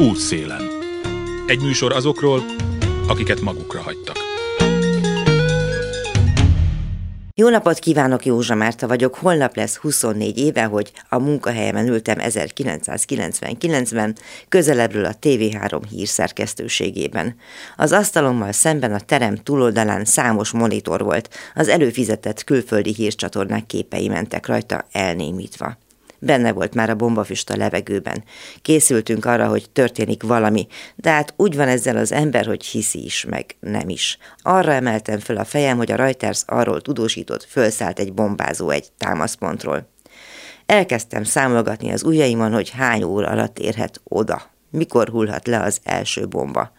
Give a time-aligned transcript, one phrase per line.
[0.00, 0.62] Útszélen.
[1.46, 2.42] Egy műsor azokról,
[3.08, 4.16] akiket magukra hagytak.
[7.34, 9.14] Jó napot kívánok, Józsa Márta vagyok.
[9.14, 14.16] Holnap lesz 24 éve, hogy a munkahelyemen ültem 1999-ben,
[14.48, 17.36] közelebbről a TV3 hírszerkesztőségében.
[17.76, 24.46] Az asztalommal szemben a terem túloldalán számos monitor volt, az előfizetett külföldi hírcsatornák képei mentek
[24.46, 25.76] rajta elnémítva.
[26.26, 28.24] Benne volt már a bombafüst a levegőben.
[28.62, 30.66] Készültünk arra, hogy történik valami,
[30.96, 34.18] de hát úgy van ezzel az ember, hogy hiszi is, meg nem is.
[34.42, 39.88] Arra emeltem fel a fejem, hogy a Reuters arról tudósított, fölszállt egy bombázó egy támaszpontról.
[40.66, 46.26] Elkezdtem számolgatni az ujjaimon, hogy hány óra alatt érhet oda, mikor hullhat le az első
[46.26, 46.72] bomba.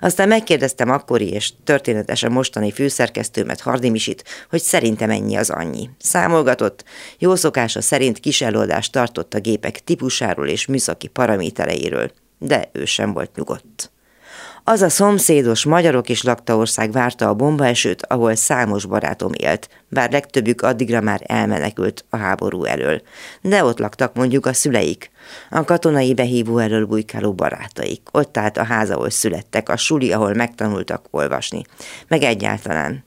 [0.00, 5.90] Aztán megkérdeztem akkori és történetesen mostani főszerkesztőmet, Hardi Misit, hogy szerintem ennyi az annyi.
[5.98, 6.84] Számolgatott,
[7.18, 13.12] jó szokása szerint kis előadást tartott a gépek típusáról és műszaki paramétereiről, de ő sem
[13.12, 13.92] volt nyugodt.
[14.66, 20.10] Az a szomszédos magyarok is lakta ország várta a bombaesőt, ahol számos barátom élt, bár
[20.10, 23.02] legtöbbük addigra már elmenekült a háború elől.
[23.40, 25.10] De ott laktak mondjuk a szüleik,
[25.50, 28.08] a katonai behívó elől bujkáló barátaik.
[28.12, 31.62] Ott állt a ház, ahol születtek, a suli, ahol megtanultak olvasni.
[32.08, 33.04] Meg egyáltalán.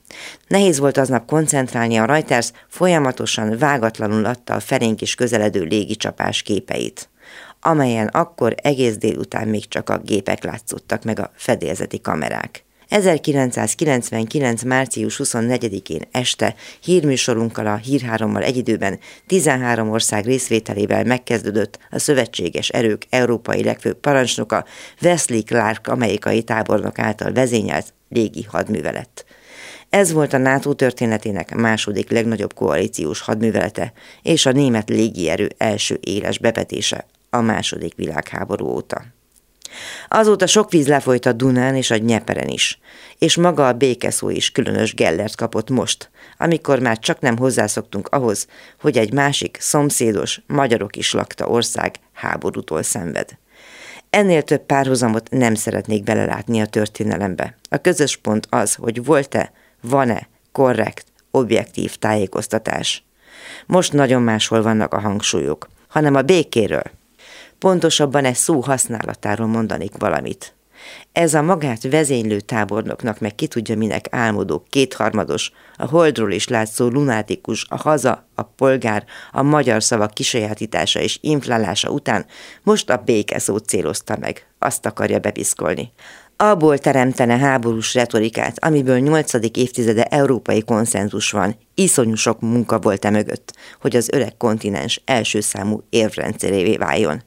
[0.48, 7.08] Nehéz volt aznap koncentrálni a Reuters, folyamatosan vágatlanul adta a felénk is közeledő légicsapás képeit
[7.60, 12.64] amelyen akkor egész délután még csak a gépek látszottak meg a fedélzeti kamerák.
[12.88, 14.62] 1999.
[14.62, 23.06] március 24-én este hírműsorunkkal a Hírhárommal egy időben 13 ország részvételével megkezdődött a szövetséges erők
[23.10, 24.64] európai legfőbb parancsnoka
[25.02, 29.24] Wesley Clark amerikai tábornok által vezényelt légi hadművelet.
[29.88, 36.38] Ez volt a NATO történetének második legnagyobb koalíciós hadművelete és a német légierő első éles
[36.38, 39.17] bevetése a második világháború óta.
[40.08, 42.78] Azóta sok víz lefolyt a Dunán és a Nyeperen is,
[43.18, 48.46] és maga a békeszó is különös gellert kapott most, amikor már csak nem hozzászoktunk ahhoz,
[48.80, 53.38] hogy egy másik, szomszédos, magyarok is lakta ország háborútól szenved.
[54.10, 57.56] Ennél több párhuzamot nem szeretnék belelátni a történelembe.
[57.68, 63.04] A közös pont az, hogy volt-e, van-e korrekt, objektív tájékoztatás.
[63.66, 66.82] Most nagyon máshol vannak a hangsúlyok, hanem a békéről,
[67.58, 70.52] Pontosabban egy szó használatáról mondanék valamit.
[71.12, 76.88] Ez a magát vezénylő tábornoknak meg ki tudja minek álmodó, kétharmados, a holdról is látszó
[76.88, 82.26] lunátikus, a haza, a polgár, a magyar szavak kisajátítása és inflálása után
[82.62, 84.46] most a békezót célozta meg.
[84.58, 85.92] Azt akarja bepiszkolni.
[86.36, 93.10] Abból teremtene háborús retorikát, amiből nyolcadik évtizede európai konszenzus van, iszonyú sok munka volt e
[93.10, 97.22] mögött, hogy az öreg kontinens első számú érvrendszerévé váljon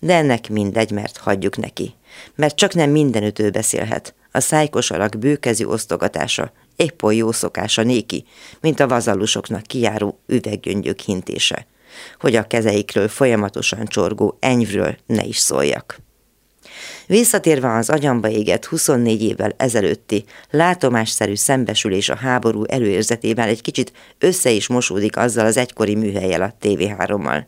[0.00, 1.94] de ennek mindegy, mert hagyjuk neki.
[2.34, 4.14] Mert csak nem mindenütt ő beszélhet.
[4.32, 8.24] A szájkosarak bőkezű osztogatása épp oly jó szokása néki,
[8.60, 11.66] mint a vazallusoknak kijáró üveggyöngyök hintése,
[12.20, 16.04] hogy a kezeikről folyamatosan csorgó enyvről ne is szóljak.
[17.06, 24.50] Visszatérve az agyamba égett 24 évvel ezelőtti látomásszerű szembesülés a háború előérzetével egy kicsit össze
[24.50, 27.44] is mosódik azzal az egykori műhelyel a TV3-mal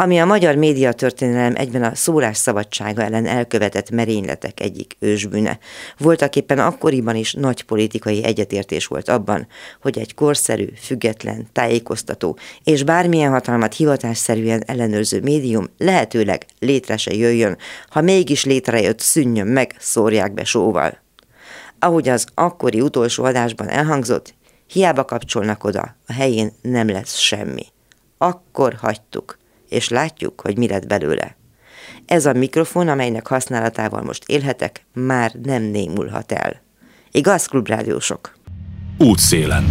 [0.00, 5.58] ami a magyar médiatörténelem egyben a szólásszabadsága ellen elkövetett merényletek egyik ősbűne.
[5.98, 9.46] Voltak éppen akkoriban is nagy politikai egyetértés volt abban,
[9.82, 17.56] hogy egy korszerű, független, tájékoztató és bármilyen hatalmat hivatásszerűen ellenőrző médium lehetőleg létre se jöjjön,
[17.88, 20.98] ha mégis létrejött, szűnjön meg, szórják be sóval.
[21.78, 24.34] Ahogy az akkori utolsó adásban elhangzott,
[24.66, 27.66] hiába kapcsolnak oda, a helyén nem lesz semmi.
[28.18, 31.36] Akkor hagytuk és látjuk, hogy mi lett belőle.
[32.06, 36.62] Ez a mikrofon, amelynek használatával most élhetek, már nem némulhat el.
[37.10, 38.36] Igaz, klubrádiósok?
[38.98, 39.64] Útszélen.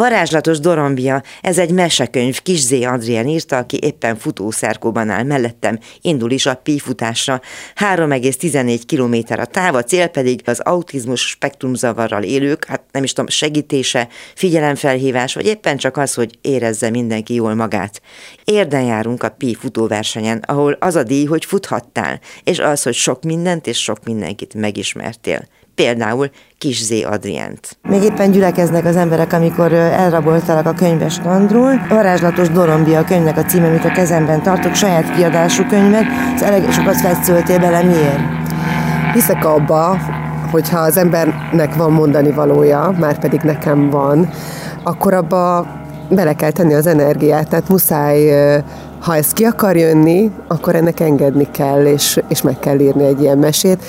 [0.00, 6.46] Varázslatos Dorombia, ez egy mesekönyv, Zé Adrien írta, aki éppen futószerkóban áll mellettem, indul is
[6.46, 7.40] a pífutásra.
[7.76, 13.28] 3,14 km a táv, a cél pedig az autizmus spektrumzavarral élők, hát nem is tudom,
[13.28, 18.02] segítése, figyelemfelhívás, vagy éppen csak az, hogy érezze mindenki jól magát.
[18.44, 23.22] Érden járunk a Pi futóversenyen, ahol az a díj, hogy futhattál, és az, hogy sok
[23.22, 27.78] mindent és sok mindenkit megismertél például Kis Zé Adrient.
[27.88, 31.86] Még éppen gyülekeznek az emberek, amikor elraboltalak a könyves kandról.
[31.88, 36.70] Varázslatos Dorombia a könyvnek a címe, amit a kezemben tartok, saját kiadású könyvet, az elég
[36.70, 38.20] sokat fetszöltél bele, miért?
[39.12, 39.98] Hiszek abba,
[40.50, 44.30] hogyha az embernek van mondani valója, már pedig nekem van,
[44.82, 45.66] akkor abba
[46.08, 48.32] bele kell tenni az energiát, tehát muszáj
[49.00, 53.20] ha ez ki akar jönni, akkor ennek engedni kell, és, és meg kell írni egy
[53.20, 53.84] ilyen mesét.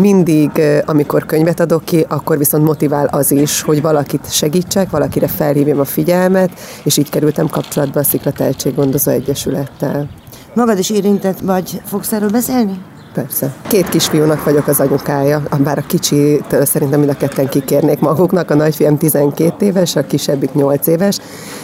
[0.00, 0.50] Mindig,
[0.86, 5.84] amikor könyvet adok ki, akkor viszont motivál az is, hogy valakit segítsek, valakire felhívjam a
[5.84, 6.50] figyelmet,
[6.84, 10.08] és így kerültem kapcsolatba a Szikla Tehetséggondozó Egyesülettel.
[10.54, 12.78] Magad is érintett vagy, fogsz erről beszélni?
[13.14, 13.54] Persze.
[13.68, 18.50] Két kisfiúnak vagyok az anyukája, bár a kicsi szerintem mind a ketten kikérnék maguknak.
[18.50, 21.18] A nagyfiam 12 éves, a kisebbik 8 éves,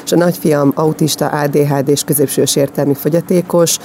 [0.04, 3.78] és a nagyfiam autista, ADHD és középsős értelmi fogyatékos.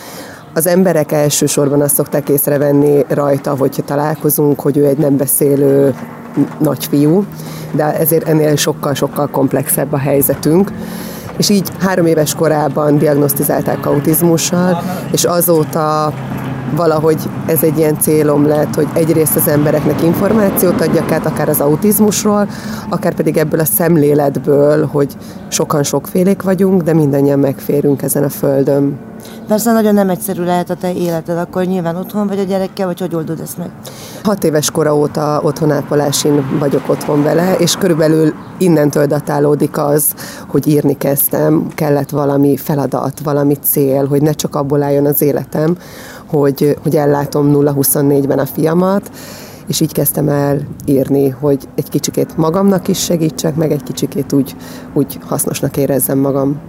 [0.53, 5.95] Az emberek elsősorban azt szokták észrevenni rajta, hogyha találkozunk, hogy ő egy nem beszélő
[6.59, 7.25] nagyfiú,
[7.71, 10.71] de ezért ennél sokkal-sokkal komplexebb a helyzetünk
[11.39, 16.13] és így három éves korában diagnosztizálták autizmussal, és azóta
[16.75, 21.59] valahogy ez egy ilyen célom lett, hogy egyrészt az embereknek információt adjak át, akár az
[21.59, 22.49] autizmusról,
[22.89, 25.17] akár pedig ebből a szemléletből, hogy
[25.47, 29.08] sokan sokfélék vagyunk, de mindannyian megférünk ezen a földön.
[29.49, 32.99] Persze nagyon nem egyszerű lehet a te életed, akkor nyilván otthon vagy a gyerekkel, vagy
[32.99, 33.71] hogy oldod ezt meg?
[34.23, 40.13] Hat éves kora óta otthonápolásin vagyok otthon vele, és körülbelül innentől datálódik az,
[40.47, 45.77] hogy írni kezdtem, kellett valami feladat, valami cél, hogy ne csak abból álljon az életem,
[46.25, 49.11] hogy, hogy ellátom 0-24-ben a fiamat,
[49.67, 54.55] és így kezdtem el írni, hogy egy kicsikét magamnak is segítsek, meg egy kicsikét úgy,
[54.93, 56.59] úgy hasznosnak érezzem magam.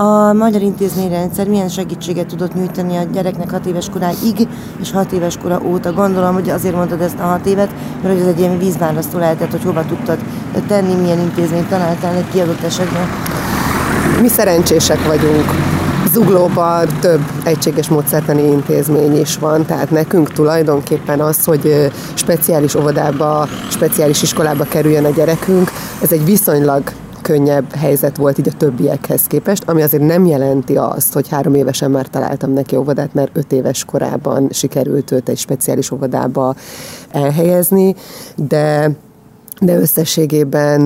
[0.00, 4.48] A magyar intézményrendszer milyen segítséget tudott nyújtani a gyereknek 6 éves koráig
[4.80, 5.92] és 6 éves kora óta?
[5.92, 7.70] Gondolom, hogy azért mondtad ezt a 6 évet,
[8.02, 10.18] mert hogy ez egy ilyen vízválasztó lehetett, hogy hova tudtad
[10.66, 13.08] tenni, milyen intézményt találtál egy kiadott esetben.
[14.20, 15.44] Mi szerencsések vagyunk
[16.12, 24.22] Zuglóban több egységes módszertani intézmény is van, tehát nekünk tulajdonképpen az, hogy speciális óvodába, speciális
[24.22, 25.70] iskolába kerüljön a gyerekünk,
[26.02, 26.82] ez egy viszonylag
[27.30, 31.90] könnyebb helyzet volt így a többiekhez képest, ami azért nem jelenti azt, hogy három évesen
[31.90, 36.54] már találtam neki óvodát, mert öt éves korában sikerült őt egy speciális óvodába
[37.10, 37.94] elhelyezni,
[38.36, 38.90] de,
[39.60, 40.80] de összességében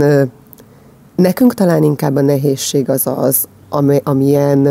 [1.17, 4.67] nekünk talán inkább a nehézség az az, ami, amilyen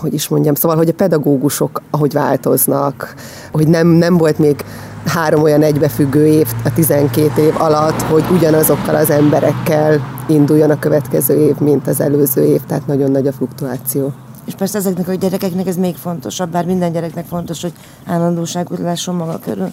[0.00, 3.14] hogy is mondjam, szóval, hogy a pedagógusok ahogy változnak,
[3.52, 4.64] hogy nem, nem volt még
[5.06, 11.34] három olyan egybefüggő év a 12 év alatt, hogy ugyanazokkal az emberekkel induljon a következő
[11.34, 14.12] év, mint az előző év, tehát nagyon nagy a fluktuáció.
[14.44, 17.72] És persze ezeknek a gyerekeknek ez még fontosabb, bár minden gyereknek fontos, hogy
[18.06, 19.72] állandóságot lásson maga körül.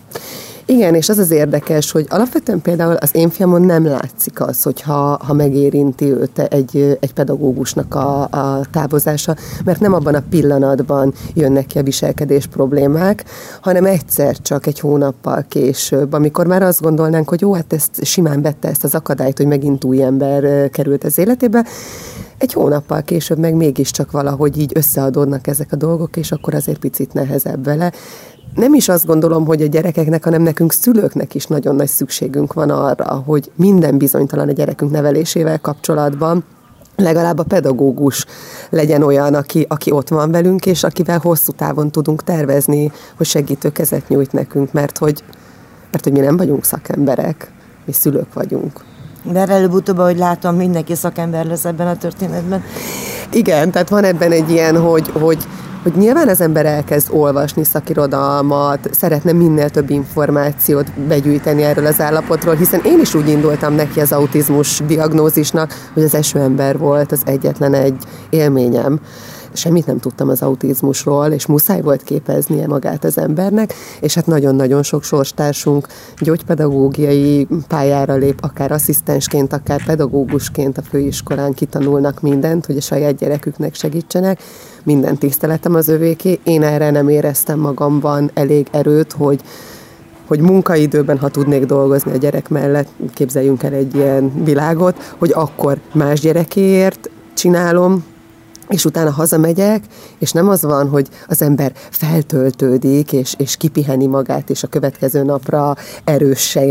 [0.68, 4.82] Igen, és az az érdekes, hogy alapvetően például az én fiamon nem látszik az, hogy
[4.82, 9.36] ha, ha megérinti őt egy, egy pedagógusnak a, a távozása,
[9.66, 13.24] mert nem abban a pillanatban jönnek ki a viselkedés problémák,
[13.62, 18.42] hanem egyszer csak egy hónappal később, amikor már azt gondolnánk, hogy jó, hát ezt simán
[18.42, 21.66] vette ezt az akadályt, hogy megint új ember került az életébe,
[22.38, 27.14] egy hónappal később meg mégiscsak valahogy így összeadódnak ezek a dolgok, és akkor azért picit
[27.14, 27.92] nehezebb vele
[28.56, 32.70] nem is azt gondolom, hogy a gyerekeknek, hanem nekünk szülőknek is nagyon nagy szükségünk van
[32.70, 36.44] arra, hogy minden bizonytalan a gyerekünk nevelésével kapcsolatban
[36.96, 38.26] legalább a pedagógus
[38.70, 43.72] legyen olyan, aki, aki ott van velünk, és akivel hosszú távon tudunk tervezni, hogy segítő
[43.72, 45.24] kezet nyújt nekünk, mert hogy,
[45.92, 47.52] mert hogy mi nem vagyunk szakemberek,
[47.86, 48.84] mi szülők vagyunk.
[49.32, 52.64] De előbb-utóbb, ahogy látom, mindenki szakember lesz ebben a történetben.
[53.32, 55.38] Igen, tehát van ebben egy ilyen, hogy, hogy
[55.86, 62.56] hogy nyilván az ember elkezd olvasni szakirodalmat, szeretne minél több információt begyűjteni erről az állapotról,
[62.56, 67.74] hiszen én is úgy indultam neki az autizmus diagnózisnak, hogy az esőember volt az egyetlen
[67.74, 67.98] egy
[68.30, 69.00] élményem
[69.56, 74.84] semmit nem tudtam az autizmusról, és muszáj volt képeznie magát az embernek, és hát nagyon-nagyon
[74.84, 75.88] sok sorstársunk
[76.20, 83.76] gyógypedagógiai pályára lép, akár asszisztensként, akár pedagógusként a főiskolán kitanulnak mindent, hogy a saját gyereküknek
[83.76, 84.42] segítsenek.
[84.84, 86.40] Minden tiszteletem az övéké.
[86.44, 89.42] Én erre nem éreztem magamban elég erőt, hogy
[90.28, 95.80] hogy munkaidőben, ha tudnék dolgozni a gyerek mellett, képzeljünk el egy ilyen világot, hogy akkor
[95.94, 98.04] más gyerekéért csinálom,
[98.70, 99.84] és utána hazamegyek,
[100.18, 105.24] és nem az van, hogy az ember feltöltődik, és, és kipiheni magát, és a következő
[105.24, 106.64] napra erőse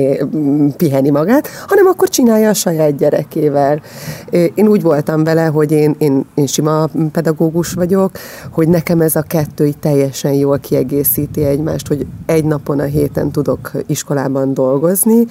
[0.76, 3.82] piheni magát, hanem akkor csinálja a saját gyerekével.
[4.30, 8.10] Én úgy voltam vele, hogy én, én, én sima pedagógus vagyok,
[8.50, 13.30] hogy nekem ez a kettő így teljesen jól kiegészíti egymást, hogy egy napon a héten
[13.30, 15.26] tudok iskolában dolgozni,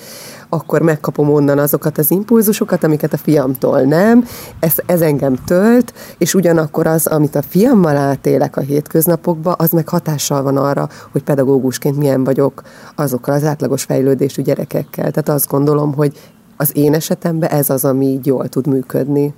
[0.53, 4.25] akkor megkapom onnan azokat az impulzusokat, amiket a fiamtól nem.
[4.59, 9.89] Ez, ez engem tölt, és ugyanakkor az, amit a fiammal átélek a hétköznapokban, az meg
[9.89, 12.61] hatással van arra, hogy pedagógusként milyen vagyok
[12.95, 15.11] azokkal az átlagos fejlődésű gyerekekkel.
[15.11, 16.17] Tehát azt gondolom, hogy
[16.57, 19.33] az én esetemben ez az, ami így jól tud működni.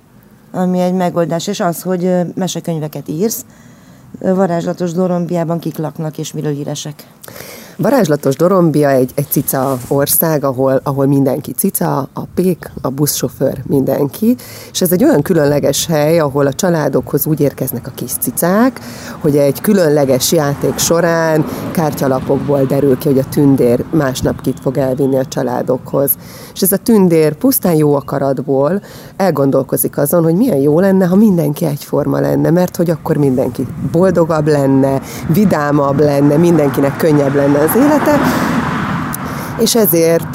[0.52, 3.44] ami egy megoldás, és az, hogy mesekönyveket írsz,
[4.20, 7.06] varázslatos Dorombiában kik laknak és miről híresek.
[7.78, 14.36] Varázslatos Dorombia egy, egy cica ország, ahol, ahol mindenki cica, a pék, a buszsofőr, mindenki,
[14.72, 18.80] és ez egy olyan különleges hely, ahol a családokhoz úgy érkeznek a kis cicák,
[19.20, 25.18] hogy egy különleges játék során kártyalapokból derül ki, hogy a tündér másnap kit fog elvinni
[25.18, 26.10] a családokhoz.
[26.56, 28.82] És ez a tündér pusztán jó akaratból
[29.16, 34.46] elgondolkozik azon, hogy milyen jó lenne, ha mindenki egyforma lenne, mert hogy akkor mindenki boldogabb
[34.46, 38.18] lenne, vidámabb lenne, mindenkinek könnyebb lenne az élete,
[39.58, 40.26] és ezért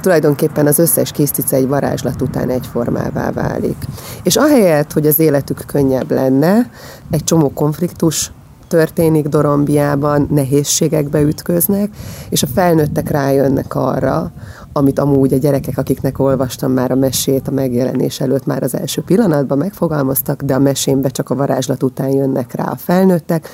[0.00, 3.76] tulajdonképpen az összes készcica egy varázslat után egyformává válik.
[4.22, 6.70] És ahelyett, hogy az életük könnyebb lenne,
[7.10, 8.32] egy csomó konfliktus
[8.68, 11.90] történik Dorombiában, nehézségekbe ütköznek,
[12.28, 14.32] és a felnőttek rájönnek arra,
[14.72, 19.02] amit amúgy a gyerekek, akiknek olvastam már a mesét a megjelenés előtt már az első
[19.02, 23.48] pillanatban megfogalmaztak, de a mesénbe csak a varázslat után jönnek rá a felnőttek,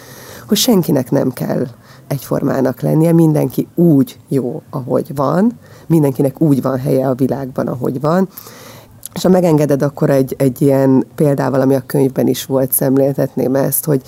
[0.48, 1.66] hogy senkinek nem kell
[2.06, 5.52] egyformának lennie, mindenki úgy jó, ahogy van,
[5.86, 8.28] mindenkinek úgy van helye a világban, ahogy van,
[9.14, 13.84] és ha megengeded, akkor egy, egy ilyen példával, ami a könyvben is volt, szemléltetném ezt,
[13.84, 14.02] hogy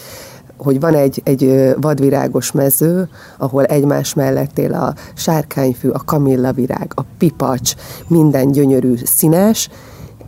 [0.62, 7.02] hogy van egy, egy vadvirágos mező, ahol egymás mellett él a sárkányfű, a kamillavirág, a
[7.18, 7.74] pipacs,
[8.06, 9.68] minden gyönyörű színes,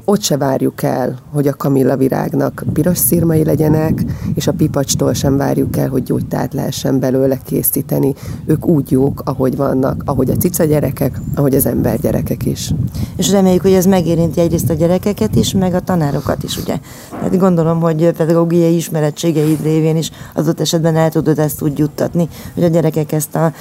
[0.04, 4.04] ott se várjuk el, hogy a kamilla virágnak piros szírmai legyenek,
[4.34, 8.14] és a pipacstól sem várjuk el, hogy gyógytát lehessen belőle készíteni.
[8.44, 12.74] Ők úgy jók, ahogy vannak, ahogy a cica gyerekek, ahogy az ember gyerekek is.
[13.16, 16.78] És reméljük, hogy ez megérinti egyrészt a gyerekeket is, meg a tanárokat is, ugye?
[17.10, 22.64] Tehát gondolom, hogy pedagógiai ismerettségeid révén is adott esetben el tudod ezt úgy juttatni, hogy
[22.64, 23.52] a gyerekek ezt a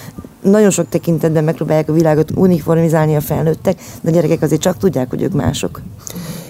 [0.41, 5.09] nagyon sok tekintetben megpróbálják a világot uniformizálni a felnőttek, de a gyerekek azért csak tudják,
[5.09, 5.81] hogy ők mások.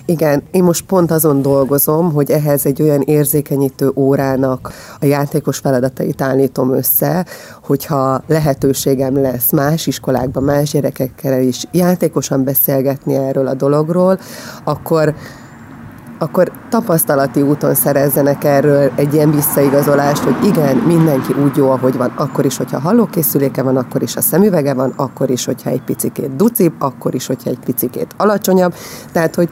[0.05, 6.21] Igen, én most pont azon dolgozom, hogy ehhez egy olyan érzékenyítő órának a játékos feladatait
[6.21, 7.25] állítom össze,
[7.63, 14.19] hogyha lehetőségem lesz más iskolákban, más gyerekekkel is játékosan beszélgetni erről a dologról,
[14.63, 15.15] akkor
[16.21, 22.11] akkor tapasztalati úton szerezzenek erről egy ilyen visszaigazolást, hogy igen, mindenki úgy jó, ahogy van,
[22.15, 26.35] akkor is, hogyha hallókészüléke van, akkor is a szemüvege van, akkor is, hogyha egy picikét
[26.35, 28.73] ducibb, akkor is, hogyha egy picikét alacsonyabb.
[29.11, 29.49] Tehát, hogy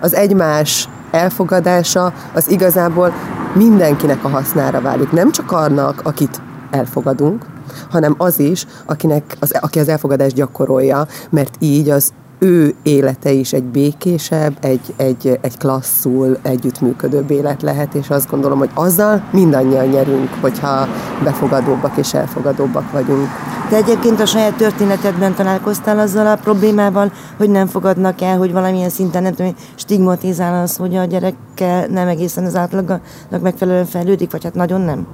[0.00, 3.12] az egymás elfogadása az igazából
[3.54, 5.10] mindenkinek a hasznára válik.
[5.10, 7.44] Nem csak annak, akit elfogadunk,
[7.90, 13.52] hanem az is, akinek az, aki az elfogadást gyakorolja, mert így az ő élete is
[13.52, 19.86] egy békésebb, egy, egy, egy klasszul együttműködőbb élet lehet, és azt gondolom, hogy azzal mindannyian
[19.86, 20.88] nyerünk, hogyha
[21.24, 23.28] befogadóbbak és elfogadóbbak vagyunk.
[23.70, 28.90] De egyébként a saját történetedben találkoztál azzal a problémával, hogy nem fogadnak el, hogy valamilyen
[28.90, 33.02] szinten nem tudom, stigmatizál az, hogy a gyerekkel nem egészen az átlagnak
[33.42, 35.06] megfelelően fejlődik, vagy hát nagyon nem?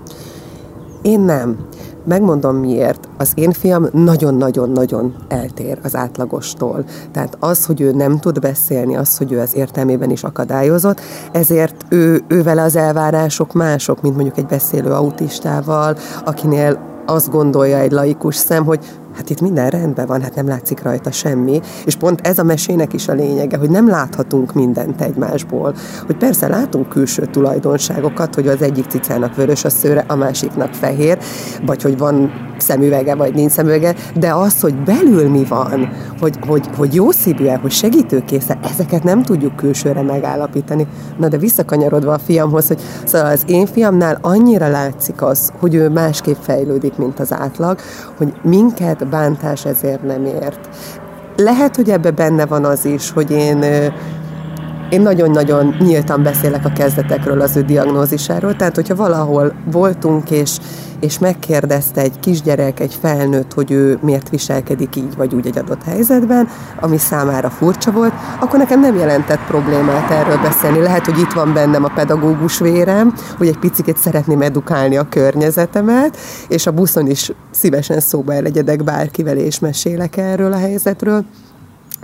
[1.03, 1.57] Én nem.
[2.07, 3.09] Megmondom miért.
[3.17, 6.85] Az én fiam nagyon-nagyon-nagyon eltér az átlagostól.
[7.13, 11.01] Tehát az, hogy ő nem tud beszélni, az, hogy ő az értelmében is akadályozott,
[11.33, 17.79] ezért ő, ő vele az elvárások mások, mint mondjuk egy beszélő autistával, akinél azt gondolja
[17.79, 18.85] egy laikus szem, hogy
[19.17, 21.61] hát itt minden rendben van, hát nem látszik rajta semmi.
[21.85, 25.75] És pont ez a mesének is a lényege, hogy nem láthatunk mindent egymásból.
[26.07, 31.19] Hogy persze látunk külső tulajdonságokat, hogy az egyik cicának vörös a szőre, a másiknak fehér,
[31.67, 32.31] vagy hogy van
[32.61, 35.89] szemüvege, vagy nincs szemüvege, de az, hogy belül mi van,
[36.21, 40.87] hogy, hogy, hogy jó szívű hogy segítőkésze, ezeket nem tudjuk külsőre megállapítani.
[41.19, 45.89] Na de visszakanyarodva a fiamhoz, hogy szóval az én fiamnál annyira látszik az, hogy ő
[45.89, 47.79] másképp fejlődik, mint az átlag,
[48.17, 50.69] hogy minket bántás ezért nem ért.
[51.37, 53.65] Lehet, hogy ebbe benne van az is, hogy én
[54.89, 60.59] én nagyon-nagyon nyíltan beszélek a kezdetekről, az ő diagnózisáról, tehát hogyha valahol voltunk, és,
[61.01, 65.83] és megkérdezte egy kisgyerek, egy felnőtt, hogy ő miért viselkedik így vagy úgy egy adott
[65.83, 66.49] helyzetben,
[66.81, 70.79] ami számára furcsa volt, akkor nekem nem jelentett problémát erről beszélni.
[70.79, 76.17] Lehet, hogy itt van bennem a pedagógus vérem, hogy egy picit szeretném edukálni a környezetemet,
[76.49, 81.25] és a buszon is szívesen szóba elegyedek bárkivel, és mesélek erről a helyzetről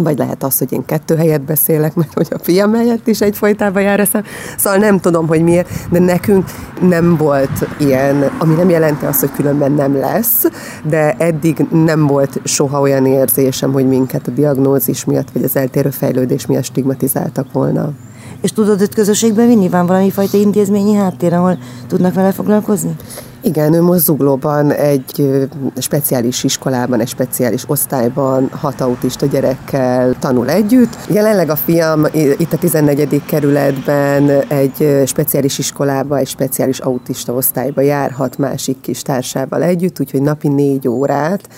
[0.02, 3.82] vagy lehet az, hogy én kettő helyet beszélek, mert hogy a fiam helyett is egyfolytában
[3.82, 4.22] jár eszem.
[4.56, 6.44] Szóval nem tudom, hogy miért, de nekünk
[6.80, 10.44] nem volt ilyen, ami nem jelenti azt, hogy különben nem lesz,
[10.84, 15.90] de eddig nem volt soha olyan érzésem, hogy minket a diagnózis miatt, vagy az eltérő
[15.90, 17.92] fejlődés miatt stigmatizáltak volna.
[18.40, 19.68] És tudod őt közösségbe vinni?
[19.68, 22.96] Van valami fajta intézményi háttér, ahol tudnak vele foglalkozni?
[23.44, 25.40] Igen, ő most Zuglóban egy
[25.76, 30.96] speciális iskolában, egy speciális osztályban hat autista gyerekkel tanul együtt.
[31.08, 33.22] Jelenleg a fiam itt a 14.
[33.26, 40.48] kerületben egy speciális iskolába, egy speciális autista osztályba járhat másik kis társával együtt, úgyhogy napi
[40.48, 41.48] négy órát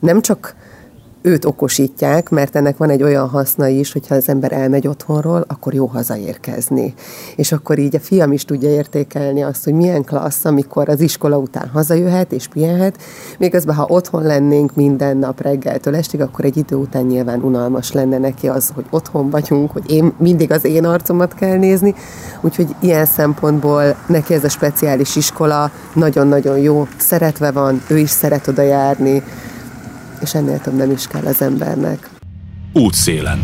[0.00, 0.54] nem csak
[1.22, 5.74] őt okosítják, mert ennek van egy olyan haszna is, hogyha az ember elmegy otthonról, akkor
[5.74, 6.94] jó hazaérkezni.
[7.36, 11.36] És akkor így a fiam is tudja értékelni azt, hogy milyen klassz, amikor az iskola
[11.36, 12.96] után hazajöhet és pihenhet,
[13.38, 17.92] még azban, ha otthon lennénk minden nap reggeltől estig, akkor egy idő után nyilván unalmas
[17.92, 21.94] lenne neki az, hogy otthon vagyunk, hogy én mindig az én arcomat kell nézni,
[22.40, 28.48] úgyhogy ilyen szempontból neki ez a speciális iskola nagyon-nagyon jó, szeretve van, ő is szeret
[28.48, 29.22] oda járni,
[30.22, 32.10] és ennél több nem is kell az embernek.
[32.72, 33.38] Útszélen.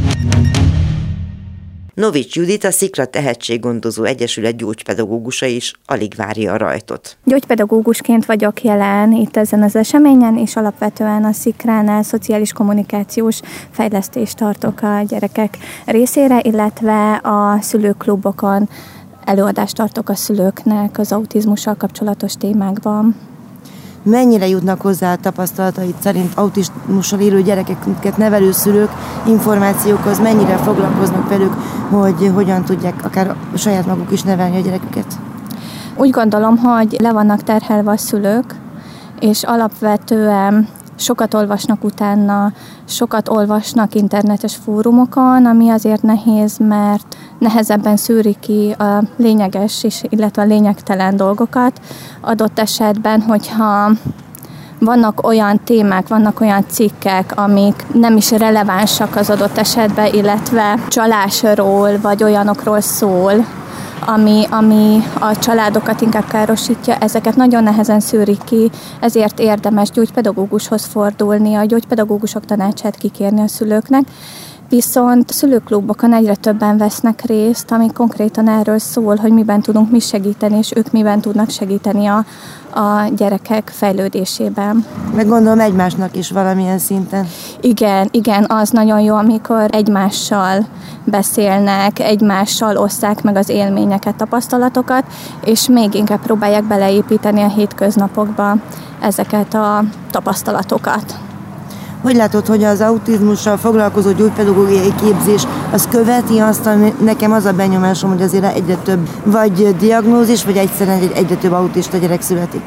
[1.95, 7.17] Novics Judit, a Szikra Tehetséggondozó Egyesület gyógypedagógusa is alig várja a rajtot.
[7.25, 14.83] Gyógypedagógusként vagyok jelen itt ezen az eseményen, és alapvetően a Szikránál szociális kommunikációs fejlesztést tartok
[14.83, 18.69] a gyerekek részére, illetve a szülőklubokon
[19.25, 23.17] előadást tartok a szülőknek az autizmussal kapcsolatos témákban
[24.03, 28.91] mennyire jutnak hozzá a tapasztalatait szerint autizmussal élő gyerekeket nevelő szülők
[29.27, 31.53] információkhoz, mennyire foglalkoznak velük,
[31.91, 35.07] hogy hogyan tudják akár saját maguk is nevelni a gyereküket?
[35.97, 38.55] Úgy gondolom, hogy le vannak terhelve a szülők,
[39.21, 42.53] és alapvetően sokat olvasnak utána,
[42.85, 50.43] sokat olvasnak internetes fórumokon, ami azért nehéz, mert nehezebben szűri ki a lényeges, és, illetve
[50.43, 51.81] a lényegtelen dolgokat.
[52.21, 53.91] Adott esetben, hogyha
[54.79, 62.01] vannak olyan témák, vannak olyan cikkek, amik nem is relevánsak az adott esetben, illetve csalásról
[62.01, 63.33] vagy olyanokról szól,
[64.07, 71.55] ami, ami a családokat inkább károsítja, ezeket nagyon nehezen szűrik ki, ezért érdemes gyógypedagógushoz fordulni,
[71.55, 74.05] a gyógypedagógusok tanácsát kikérni a szülőknek,
[74.69, 80.59] Viszont szülőklubokon egyre többen vesznek részt, ami konkrétan erről szól, hogy miben tudunk mi segíteni,
[80.59, 82.25] és ők miben tudnak segíteni a,
[82.81, 84.85] a gyerekek fejlődésében.
[85.15, 87.27] Meg gondolom egymásnak is valamilyen szinten.
[87.61, 90.67] Igen, igen, az nagyon jó, amikor egymással
[91.05, 95.05] beszélnek, egymással osszák meg az élményeket, tapasztalatokat,
[95.45, 98.57] és még inkább próbálják beleépíteni a hétköznapokba
[99.01, 101.28] ezeket a tapasztalatokat.
[102.03, 107.53] Hogy látod, hogy az autizmussal foglalkozó gyógypedagógiai képzés az követi azt, ami nekem az a
[107.53, 112.63] benyomásom, hogy azért egyre több vagy diagnózis, vagy egyszerűen egy, egyre több autista gyerek születik?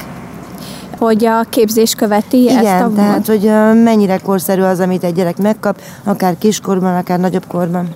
[1.02, 3.52] hogy a képzés követi Igen, ezt a tehát hogy
[3.84, 7.88] mennyire korszerű az, amit egy gyerek megkap, akár kiskorban, akár nagyobb korban.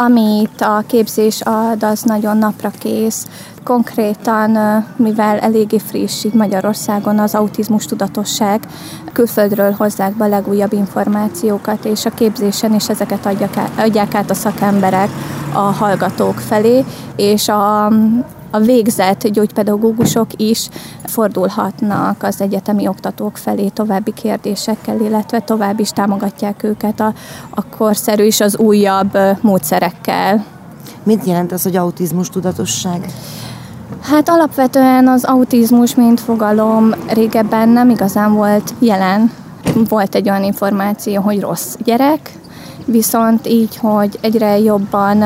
[0.00, 3.26] Amit a képzés ad, az nagyon napra kész.
[3.64, 8.66] Konkrétan, mivel eléggé friss így Magyarországon az autizmus tudatosság,
[9.12, 14.30] külföldről hozzák be a legújabb információkat, és a képzésen is ezeket adják át, adják át
[14.30, 15.10] a szakemberek
[15.52, 16.84] a hallgatók felé,
[17.16, 17.92] és a,
[18.50, 20.68] a végzett gyógypedagógusok is
[21.04, 27.12] fordulhatnak az egyetemi oktatók felé további kérdésekkel, illetve tovább is támogatják őket a,
[27.50, 30.44] a korszerű és az újabb módszerekkel.
[31.02, 33.12] Mit jelent az, hogy autizmus tudatosság?
[34.00, 39.32] Hát alapvetően az autizmus, mint fogalom régebben nem igazán volt jelen.
[39.88, 42.32] Volt egy olyan információ, hogy rossz gyerek,
[42.84, 45.22] viszont így, hogy egyre jobban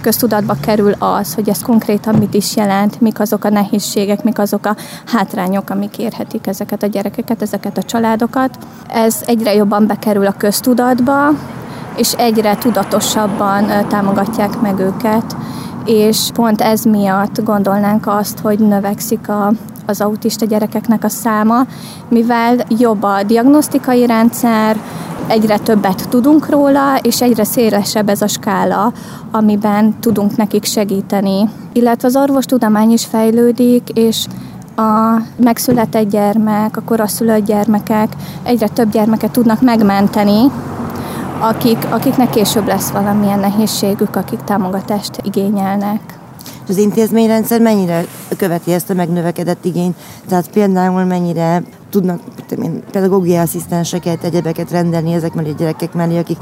[0.00, 4.66] köztudatba kerül az, hogy ez konkrétan mit is jelent, mik azok a nehézségek, mik azok
[4.66, 8.58] a hátrányok, amik érhetik ezeket a gyerekeket, ezeket a családokat.
[8.88, 11.28] Ez egyre jobban bekerül a köztudatba,
[11.96, 15.36] és egyre tudatosabban támogatják meg őket,
[15.84, 19.52] és pont ez miatt gondolnánk azt, hogy növekszik a,
[19.86, 21.66] az autista gyerekeknek a száma,
[22.08, 24.76] mivel jobb a diagnosztikai rendszer,
[25.28, 28.92] egyre többet tudunk róla, és egyre szélesebb ez a skála,
[29.30, 31.48] amiben tudunk nekik segíteni.
[31.72, 34.26] Illetve az orvostudomány is fejlődik, és
[34.76, 38.08] a megszületett gyermek, a koraszülött gyermekek
[38.42, 40.50] egyre több gyermeket tudnak megmenteni,
[41.40, 46.18] akik, akiknek később lesz valamilyen nehézségük, akik támogatást igényelnek.
[46.68, 48.04] Az intézményrendszer mennyire
[48.38, 49.96] követi ezt a megnövekedett igényt?
[50.28, 52.20] Tehát például mennyire tudnak
[52.92, 56.38] pedagógiai asszisztenseket, egyebeket rendelni ezek mellé a gyerekek mellé, akik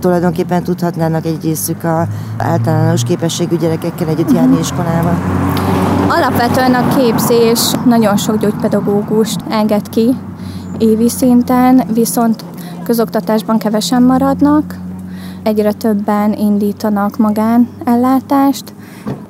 [0.00, 2.06] tulajdonképpen tudhatnának egy részük a
[2.38, 5.12] általános képességű gyerekekkel együtt járni iskolába?
[6.08, 10.16] Alapvetően a képzés nagyon sok gyógypedagógust enged ki
[10.78, 12.44] évi szinten, viszont
[12.84, 14.78] közoktatásban kevesen maradnak,
[15.42, 18.64] egyre többen indítanak magánellátást,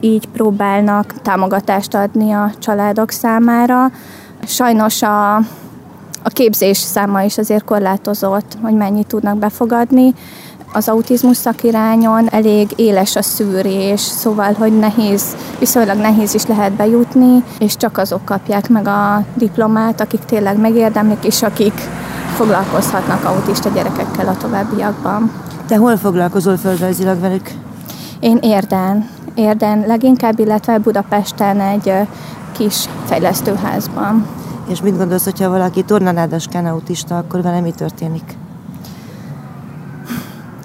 [0.01, 3.91] így próbálnak támogatást adni a családok számára.
[4.47, 5.35] Sajnos a,
[6.23, 10.15] a képzés száma is azért korlátozott, hogy mennyit tudnak befogadni.
[10.73, 17.45] Az autizmus szakirányon elég éles a szűrés, szóval, hogy nehéz, viszonylag nehéz is lehet bejutni,
[17.59, 21.81] és csak azok kapják meg a diplomát, akik tényleg megérdemlik, és akik
[22.35, 25.33] foglalkozhatnak autista gyerekekkel a továbbiakban.
[25.67, 27.51] Te hol foglalkozol földrajzilag velük?
[28.21, 31.93] Én Érden, Érden leginkább, illetve Budapesten egy
[32.53, 34.27] kis fejlesztőházban.
[34.69, 38.37] És mit gondolsz, hogyha valaki tornaládaskán autista, akkor vele mi történik?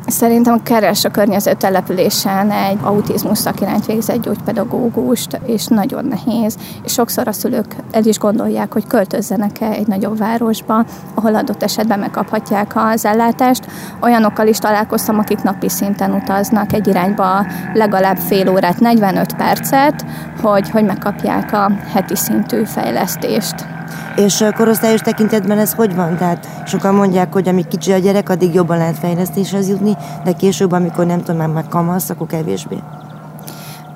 [0.10, 6.58] Szerintem keres a környező településen egy autizmus szakirányt végzett gyógypedagógust, és nagyon nehéz.
[6.84, 12.00] És sokszor a szülők el is gondolják, hogy költözzenek-e egy nagyobb városba, ahol adott esetben
[12.00, 13.66] megkaphatják az ellátást.
[14.02, 20.06] Olyanokkal is találkoztam, akik napi szinten utaznak egy irányba legalább fél órát, 45 percet,
[20.42, 23.78] hogy, hogy megkapják a heti szintű fejlesztést.
[24.16, 26.18] És korosztályos tekintetben ez hogy van?
[26.18, 30.72] Tehát sokan mondják, hogy amíg kicsi a gyerek, addig jobban lehet fejlesztéshez jutni, de később,
[30.72, 32.78] amikor nem tudom, már meg kamasz, akkor kevésbé.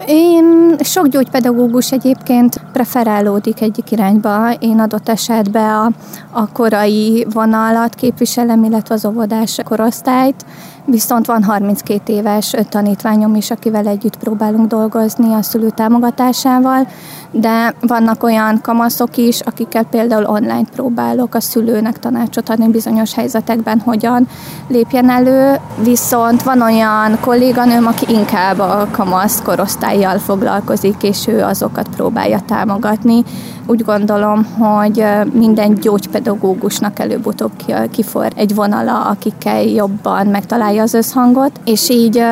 [0.07, 4.53] Én sok gyógypedagógus egyébként preferálódik egyik irányba.
[4.53, 5.89] Én adott esetben a,
[6.31, 10.45] a korai vonalat képviselem, illetve az óvodás korosztályt,
[10.85, 16.87] viszont van 32 éves tanítványom is, akivel együtt próbálunk dolgozni a szülő támogatásával,
[17.31, 23.79] de vannak olyan kamaszok is, akikkel például online próbálok a szülőnek tanácsot adni bizonyos helyzetekben,
[23.79, 24.27] hogyan
[24.67, 31.87] lépjen elő, viszont van olyan kolléganőm, aki inkább a kamasz korosztályjal foglalkozik, és ő azokat
[31.95, 33.23] próbálja támogatni.
[33.67, 37.51] Úgy gondolom, hogy minden gyógypedagógusnak előbb-utóbb
[37.91, 42.23] kifor egy vonala, akikkel jobban megtalálja az összhangot, és így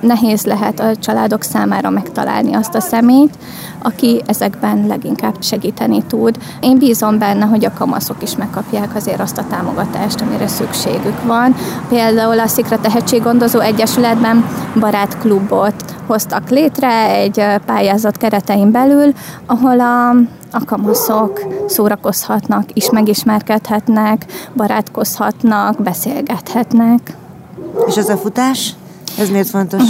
[0.00, 3.38] nehéz lehet a családok számára megtalálni azt a szemét,
[3.82, 6.38] aki ezekben leginkább segíteni tud.
[6.60, 11.54] Én bízom benne, hogy a kamaszok is megkapják azért azt a támogatást, amire szükségük van.
[11.88, 14.44] Például a Szikra Tehetséggondozó Egyesületben
[14.80, 15.74] barátklubot
[16.06, 19.12] hoztak létre egy pályázat keretein belül,
[19.46, 20.08] ahol a,
[20.52, 27.19] a kamaszok szórakozhatnak, is megismerkedhetnek, barátkozhatnak, beszélgethetnek.
[27.86, 28.74] És ez a futás?
[29.18, 29.82] Ez miért fontos?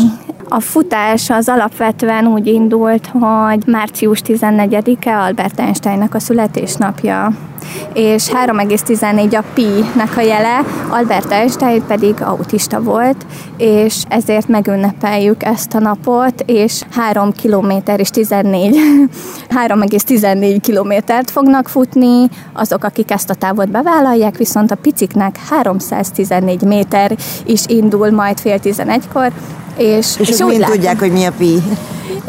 [0.52, 7.32] A futás az alapvetően úgy indult, hogy március 14-e Albert Einsteinnak a születésnapja,
[7.92, 15.74] és 3,14 a pi-nek a jele, Albert Einstein pedig autista volt, és ezért megünnepeljük ezt
[15.74, 18.78] a napot, és 3 km és 14,
[19.66, 27.16] 3,14 kilométert fognak futni, azok, akik ezt a távot bevállalják, viszont a piciknek 314 méter
[27.44, 29.32] is indul majd fél 11-kor,
[29.80, 31.62] és, és, és úgy mind tudják, hogy mi a pi.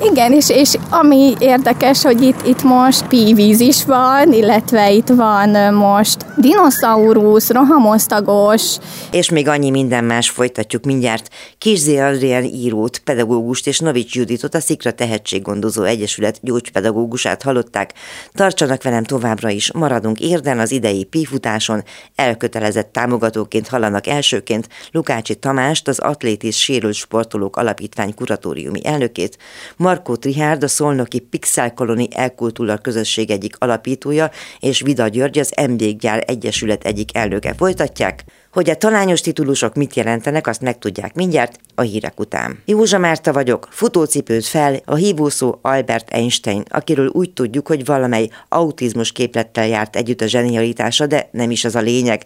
[0.04, 5.74] Igen, és, és ami érdekes, hogy itt, itt most pívíz is van, illetve itt van
[5.74, 8.78] most dinoszaurusz, rohamosztagos.
[9.12, 11.30] És még annyi minden más folytatjuk mindjárt.
[11.58, 17.94] Kizé Adrián írót, pedagógust és Navics Juditot, a Szikra Tehetséggondozó Egyesület gyógypedagógusát hallották.
[18.34, 21.84] Tartsanak velem továbbra is, maradunk érden az idei pifutáson,
[22.16, 29.38] elkötelezett támogatóként hallanak elsőként Lukácsi Tamást, az Atlétis Sérült Sportolók Alapítvány kuratóriumi elnökét,
[29.78, 36.24] Markó Trihárd, a szolnoki Pixel Koloni Elkultúra közösség egyik alapítója, és Vida György, az Emlékgyár
[36.28, 38.24] Egyesület egyik elnöke folytatják.
[38.52, 42.62] Hogy a talányos titulusok mit jelentenek, azt megtudják mindjárt a hírek után.
[42.66, 49.12] Józsa Márta vagyok, futócipőt fel a hívószó Albert Einstein, akiről úgy tudjuk, hogy valamely autizmus
[49.12, 52.24] képlettel járt együtt a zsenialitása, de nem is az a lényeg,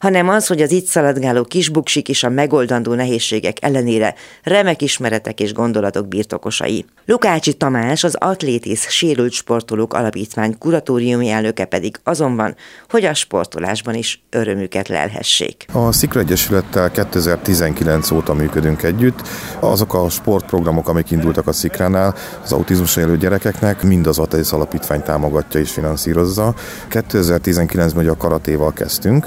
[0.00, 5.52] hanem az, hogy az itt szaladgáló kisbuksik és a megoldandó nehézségek ellenére remek ismeretek és
[5.52, 6.84] gondolatok birtokosai.
[7.06, 12.56] Lukácsi Tamás, az Atlétis Sérült Sportolók Alapítvány kuratóriumi elnöke pedig azonban,
[12.88, 15.66] hogy a sportolásban is örömüket lelhessék.
[15.72, 19.28] A Szikra Egyesülettel 2019 óta működünk együtt.
[19.60, 25.02] Azok a sportprogramok, amik indultak a Szikránál, az autizmus élő gyerekeknek, mind az Atlétis Alapítvány
[25.02, 26.54] támogatja és finanszírozza.
[26.90, 29.26] 2019-ben ugye a karatéval kezdtünk.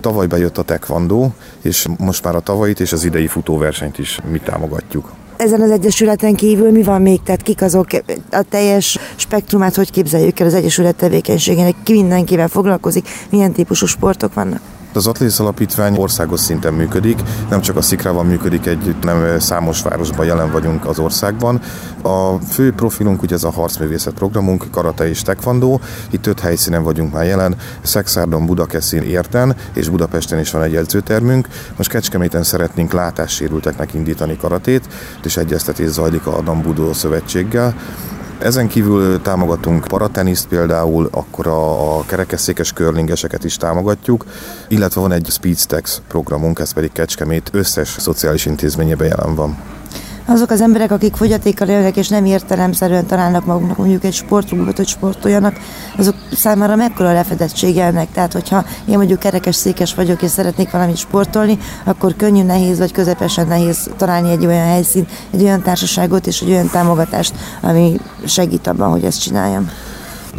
[0.00, 1.30] Tavaly bejött a taekwondo,
[1.62, 5.12] és most már a tavait és az idei futóversenyt is mi támogatjuk.
[5.36, 7.22] Ezen az egyesületen kívül mi van még?
[7.22, 7.86] Tehát kik azok
[8.30, 11.74] a teljes spektrumát, hogy képzeljük el az egyesület tevékenységének?
[11.82, 13.08] Ki mindenkivel foglalkozik?
[13.30, 14.60] Milyen típusú sportok vannak?
[14.96, 17.18] Az Atlész Alapítvány országos szinten működik,
[17.50, 21.60] nem csak a Szikrában működik együtt, nem számos városban jelen vagyunk az országban.
[22.02, 25.78] A fő profilunk ugye ez a harcművészet programunk, karate és taekwondo.
[26.10, 31.48] Itt öt helyszínen vagyunk már jelen, Szexárdon, Budakeszin, Érten, és Budapesten is van egy edzőtermünk.
[31.76, 34.88] Most Kecskeméten szeretnénk látássérülteknek indítani karatét,
[35.24, 37.74] és egyeztetés zajlik a Budó Szövetséggel
[38.38, 44.24] Ezen kívül támogatunk parateniszt például, akkor a, a kerekesszékes körlingeseket is támogatjuk,
[44.68, 49.56] illetve van egy Speedstex programunk, ez pedig Kecskemét összes szociális intézményében jelen van
[50.26, 54.86] azok az emberek, akik fogyatékkal élnek és nem értelemszerűen találnak maguknak mondjuk egy sportklubot, hogy
[54.86, 55.56] sportoljanak,
[55.98, 58.12] azok számára mekkora lefedettség ennek.
[58.12, 62.92] Tehát, hogyha én mondjuk kerekes székes vagyok és szeretnék valamit sportolni, akkor könnyű, nehéz vagy
[62.92, 68.66] közepesen nehéz találni egy olyan helyszín, egy olyan társaságot és egy olyan támogatást, ami segít
[68.66, 69.70] abban, hogy ezt csináljam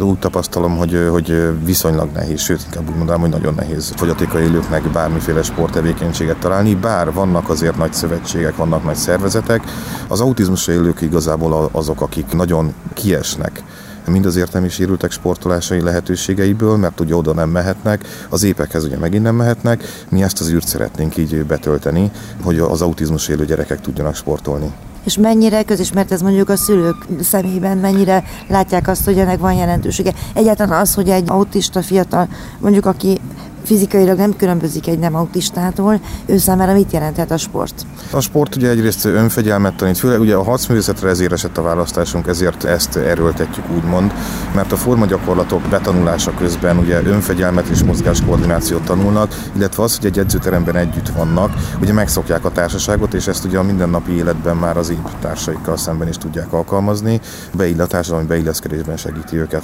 [0.04, 4.90] úgy tapasztalom, hogy, hogy viszonylag nehéz, sőt, inkább úgy mondanám, hogy nagyon nehéz fogyatékkal élőknek
[4.92, 9.62] bármiféle sporttevékenységet találni, bár vannak azért nagy szövetségek, vannak nagy szervezetek.
[10.08, 13.62] Az autizmusra élők igazából azok, akik nagyon kiesnek
[14.08, 19.22] mind az értelmi sérültek sportolásai lehetőségeiből, mert ugye oda nem mehetnek, az épekhez ugye megint
[19.22, 22.10] nem mehetnek, mi ezt az űrt szeretnénk így betölteni,
[22.42, 24.72] hogy az autizmus élő gyerekek tudjanak sportolni
[25.08, 30.12] és mennyire közismert ez mondjuk a szülők szemében, mennyire látják azt, hogy ennek van jelentősége.
[30.34, 33.20] Egyáltalán az, hogy egy autista fiatal, mondjuk aki
[33.68, 37.86] fizikailag nem különbözik egy nem autistától, ő számára mit jelenthet a sport?
[38.10, 42.64] A sport ugye egyrészt önfegyelmet tanít, főleg ugye a harcművészetre ezért esett a választásunk, ezért
[42.64, 44.12] ezt erőltetjük úgymond,
[44.54, 50.76] mert a formagyakorlatok betanulása közben ugye önfegyelmet és mozgáskoordinációt tanulnak, illetve az, hogy egy edzőteremben
[50.76, 55.02] együtt vannak, ugye megszokják a társaságot, és ezt ugye a mindennapi életben már az én
[55.20, 57.20] társaikkal szemben is tudják alkalmazni,
[57.52, 59.62] beillő a társadalmi beilleszkedésben segíti őket.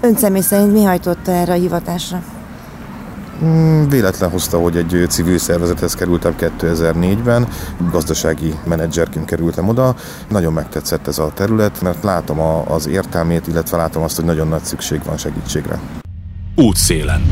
[0.00, 2.22] Ön személy szerint mi hajtotta erre a hivatásra?
[3.38, 7.48] Hmm, véletlen hozta, hogy egy civil szervezethez kerültem 2004-ben,
[7.90, 9.94] gazdasági menedzserként kerültem oda.
[10.28, 14.62] Nagyon megtetszett ez a terület, mert látom az értelmét, illetve látom azt, hogy nagyon nagy
[14.62, 15.80] szükség van segítségre.
[16.54, 17.22] Útszélen.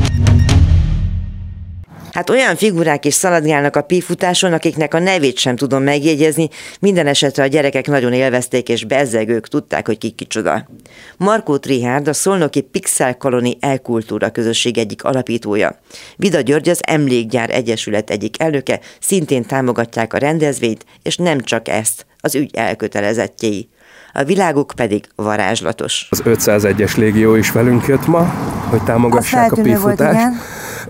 [2.17, 6.49] Hát olyan figurák is szaladgálnak a pifutáson, akiknek a nevét sem tudom megjegyezni,
[6.81, 10.69] minden esetre a gyerekek nagyon élvezték, és bezzegők tudták, hogy ki kicsoda.
[11.17, 15.81] Markó Trihárd, a Szolnoki Pixel Koloni Elkultúra közösség egyik alapítója.
[16.17, 22.07] Vida György az Emlékgyár Egyesület egyik elnöke, szintén támogatják a rendezvényt, és nem csak ezt,
[22.21, 23.69] az ügy elkötelezettjei
[24.13, 26.07] a világuk pedig varázslatos.
[26.11, 28.23] Az 501-es légió is velünk jött ma,
[28.69, 29.99] hogy támogassák a pifutást.
[29.99, 30.41] Volt, igen.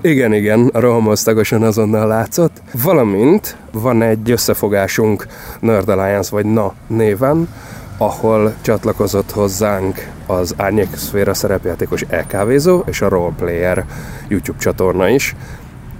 [0.06, 2.62] Igen, igen, rohamosztagosan azonnal látszott.
[2.82, 5.26] Valamint van egy összefogásunk
[5.60, 7.48] Nerd Alliance, vagy NA néven,
[7.98, 13.84] ahol csatlakozott hozzánk az Árnyék Szféra szerepjátékos elkávézó és a Roleplayer
[14.28, 15.34] YouTube csatorna is,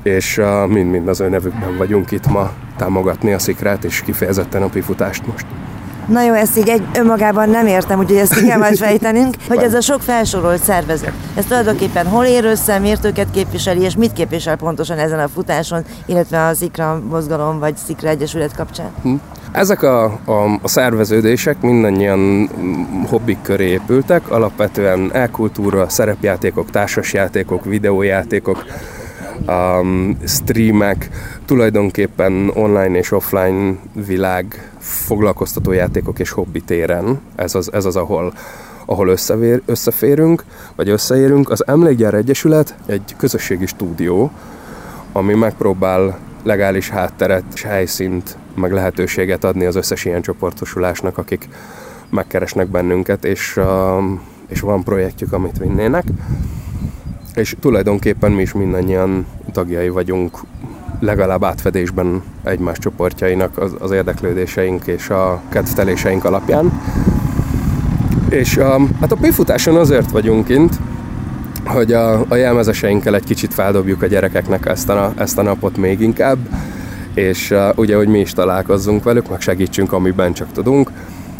[0.03, 5.27] és mind-mind az ő nevükben vagyunk itt ma támogatni a szikrát, és kifejezetten a pifutást
[5.27, 5.47] most.
[6.07, 9.75] Na jó, ezt így egy önmagában nem értem, úgyhogy ezt kell majd fejtenünk, hogy ez
[9.75, 14.57] a sok felsorolt szervezet, ez tulajdonképpen hol ér össze, miért őket képviseli, és mit képvisel
[14.57, 18.91] pontosan ezen a futáson, illetve a Szikra mozgalom vagy Szikra Egyesület kapcsán?
[19.03, 19.15] Hm.
[19.53, 22.51] Ezek a, a, a szerveződések mindannyian
[23.09, 28.65] hobbik köré épültek, alapvetően elkultúra, szerepjátékok, társasjátékok, videójátékok,
[29.47, 31.09] um, streamek,
[31.45, 33.75] tulajdonképpen online és offline
[34.07, 37.21] világ foglalkoztató játékok és hobbi téren.
[37.35, 38.33] Ez az, ez az ahol,
[38.85, 40.45] ahol összevér, összeférünk,
[40.75, 41.51] vagy összeérünk.
[41.51, 44.31] Az Emlékgyár Egyesület egy közösségi stúdió,
[45.13, 51.49] ami megpróbál legális hátteret és helyszínt, meg lehetőséget adni az összes ilyen csoportosulásnak, akik
[52.11, 53.61] megkeresnek bennünket, és,
[54.47, 56.05] és van projektjük, amit vinnének
[57.37, 60.39] és tulajdonképpen mi is mindannyian tagjai vagyunk
[61.01, 66.81] legalább átfedésben egymás csoportjainak az, az érdeklődéseink és a kedvteléseink alapján.
[68.29, 70.79] És a, hát a péfutáson azért vagyunk kint,
[71.65, 76.01] hogy a, a jelmezeseinkkel egy kicsit feldobjuk a gyerekeknek ezt a, ezt a napot még
[76.01, 76.39] inkább,
[77.15, 80.91] és uh, ugye, hogy mi is találkozzunk velük, meg segítsünk, amiben csak tudunk.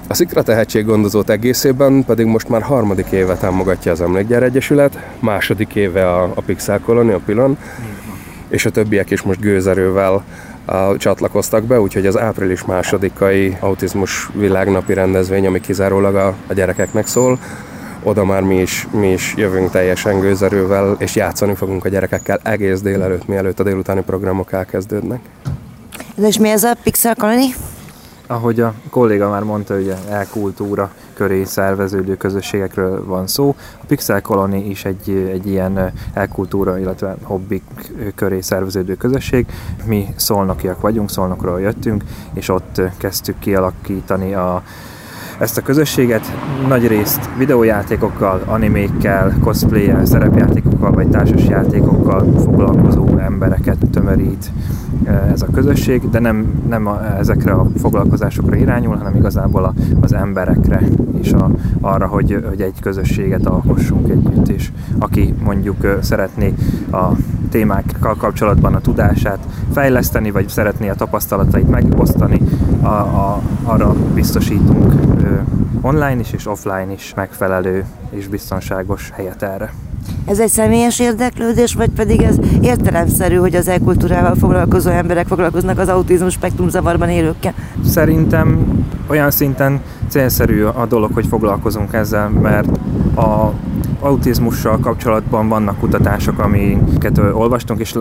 [0.09, 6.11] A Szikra tehetséggondozót egészében pedig most már harmadik éve támogatja az Emlékgyár Egyesület, második éve
[6.11, 7.59] a, a Pixel Colony, a Pilon,
[8.49, 10.25] és a többiek is most gőzerővel
[10.97, 17.39] csatlakoztak be, úgyhogy az április másodikai autizmus világnapi rendezvény, ami kizárólag a, a gyerekeknek szól,
[18.03, 22.81] oda már mi is, mi is jövünk teljesen gőzerővel, és játszani fogunk a gyerekekkel egész
[22.81, 25.21] délelőtt, mielőtt a délutáni programok elkezdődnek.
[26.27, 27.55] És mi ez a Pixel Colony?
[28.27, 33.55] ahogy a kolléga már mondta, ugye elkultúra köré szerveződő közösségekről van szó.
[33.81, 37.63] A Pixel Colony is egy, egy ilyen elkultúra, illetve hobbik
[38.15, 39.47] köré szerveződő közösség.
[39.85, 44.63] Mi szolnokiak vagyunk, szolnokról jöttünk, és ott kezdtük kialakítani a
[45.39, 46.37] ezt a közösséget
[46.69, 54.51] nagy részt videójátékokkal, animékkel, cosplay szerepjátékokkal vagy társasjátékokkal foglalkozó embereket tömörít
[55.33, 60.13] ez a közösség, de nem, nem a, ezekre a foglalkozásokra irányul, hanem igazából a, az
[60.13, 60.83] emberekre
[61.21, 66.55] és a, arra, hogy, hogy egy közösséget alkossunk együtt, és aki mondjuk szeretné
[66.93, 67.05] a
[67.51, 69.39] témákkal kapcsolatban a tudását
[69.73, 72.41] fejleszteni, vagy szeretné a tapasztalatait megosztani,
[72.83, 75.16] a, a, arra biztosítunk
[75.87, 79.73] online is és offline is megfelelő és biztonságos helyet erre.
[80.25, 85.89] Ez egy személyes érdeklődés, vagy pedig ez értelemszerű, hogy az e-kultúrával foglalkozó emberek foglalkoznak az
[85.89, 87.55] autizmus spektrum zavarban élőkkel?
[87.85, 88.67] Szerintem
[89.07, 92.69] olyan szinten célszerű a dolog, hogy foglalkozunk ezzel, mert
[93.17, 93.53] a
[94.07, 97.95] autizmussal kapcsolatban vannak kutatások, amiket olvastunk, és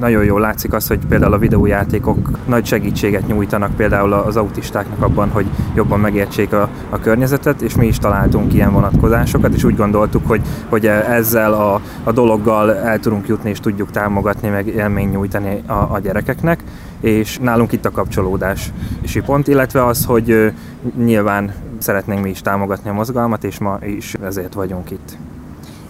[0.00, 5.28] nagyon jól látszik az, hogy például a videójátékok nagy segítséget nyújtanak például az autistáknak abban,
[5.28, 10.26] hogy jobban megértsék a, a környezetet, és mi is találtunk ilyen vonatkozásokat, és úgy gondoltuk,
[10.26, 15.62] hogy, hogy ezzel a, a dologgal el tudunk jutni, és tudjuk támogatni, meg élmény nyújtani
[15.66, 16.62] a, a gyerekeknek
[17.00, 20.52] és nálunk itt a kapcsolódási pont, illetve az, hogy
[20.96, 25.16] nyilván szeretnénk mi is támogatni a mozgalmat, és ma is ezért vagyunk itt.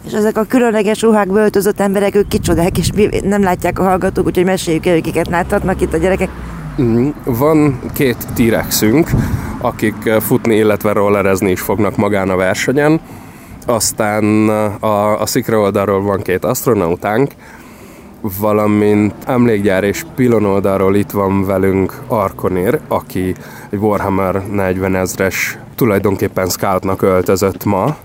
[0.08, 2.90] És ezek a különleges ruhákba öltözött emberek, ők kicsodák, és
[3.22, 6.28] nem látják a hallgatók, úgyhogy meséljük el, kiket láthatnak itt a gyerekek.
[6.82, 9.10] Mm, van két T-rexünk,
[9.60, 13.00] akik futni, illetve rollerezni is fognak magán a versenyen.
[13.66, 14.48] Aztán
[14.80, 17.30] a, a szikra oldalról van két astronautánk,
[18.20, 23.34] valamint emlékgyár és pilon oldalról itt van velünk Arkonir, aki
[23.70, 27.96] egy Warhammer 40 ezres tulajdonképpen scoutnak öltözött ma,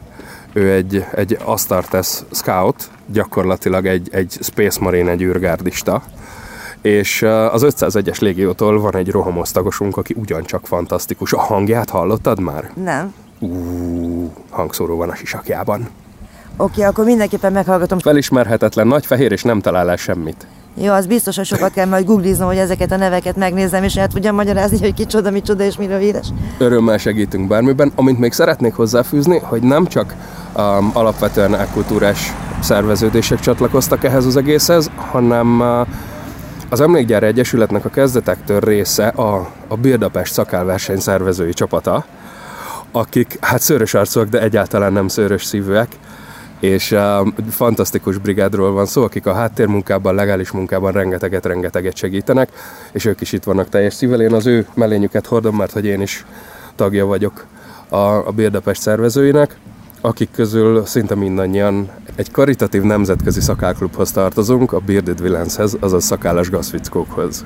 [0.53, 6.03] ő egy, egy Astartes scout, gyakorlatilag egy, egy Space Marine, egy űrgárdista,
[6.81, 11.33] és az 501-es légiótól van egy rohamosztagosunk, aki ugyancsak fantasztikus.
[11.33, 12.71] A hangját hallottad már?
[12.83, 13.13] Nem.
[13.39, 15.89] Ú, hangszóró van a sisakjában.
[16.57, 17.99] Oké, okay, akkor mindenképpen meghallgatom.
[17.99, 20.47] Felismerhetetlen, nagy fehér, és nem talál el semmit.
[20.75, 24.07] Jó, az biztos, hogy sokat kell majd googliznom, hogy ezeket a neveket megnézem, és el
[24.07, 26.27] tudjam magyarázni, hogy kicsoda, micsoda és miről híres.
[26.57, 27.91] Örömmel segítünk bármiben.
[27.95, 30.15] Amint még szeretnék hozzáfűzni, hogy nem csak
[30.55, 35.87] um, alapvetően ekkultúrás szerveződések csatlakoztak ehhez az egészhez, hanem uh,
[36.69, 42.05] az Emlékgyár Egyesületnek a kezdetektől része a, a Birdapest szakálverseny szervezői csapata,
[42.91, 45.87] akik hát szőrös arcúak, de egyáltalán nem szőrös szívűek,
[46.59, 52.49] és uh, fantasztikus brigádról van szó, akik a háttérmunkában, legális munkában rengeteget-rengeteget segítenek,
[52.91, 54.21] és ők is itt vannak teljes szívvel.
[54.21, 56.25] Én az ő mellényüket hordom, mert hogy én is
[56.75, 57.45] tagja vagyok
[57.89, 59.57] a, a Birdapest szervezőinek,
[60.05, 67.45] akik közül szinte mindannyian egy karitatív nemzetközi szakálklubhoz tartozunk, a Bearded Villanshez, azaz szakállas gazfickókhoz.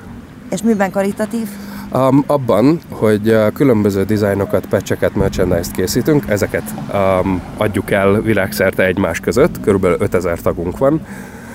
[0.50, 1.48] És miben karitatív?
[1.92, 9.20] Um, abban, hogy uh, különböző dizájnokat, pecseket, merchandise-t készítünk, ezeket um, adjuk el világszerte egymás
[9.20, 11.00] között, körülbelül 5000 tagunk van,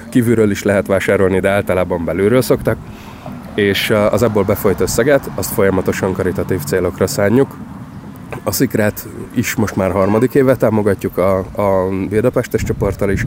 [0.09, 2.77] kívülről is lehet vásárolni, de általában belülről szoktak,
[3.55, 7.57] és uh, az ebből befolyt összeget, azt folyamatosan karitatív célokra szánjuk.
[8.43, 13.25] A Szikrát is most már harmadik éve támogatjuk a, a Budapestes csoporttal is,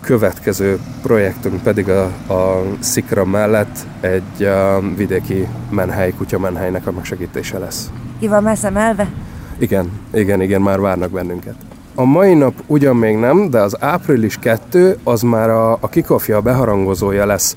[0.00, 7.58] következő projektünk pedig a, a Szikra mellett egy a vidéki menhely, kutya menhelynek a megsegítése
[7.58, 7.90] lesz.
[8.20, 9.08] Ki van messze melve?
[9.58, 11.54] Igen, igen, igen, már várnak bennünket.
[11.94, 16.36] A mai nap ugyan még nem, de az április 2 az már a, a kikofja,
[16.36, 17.56] a beharangozója lesz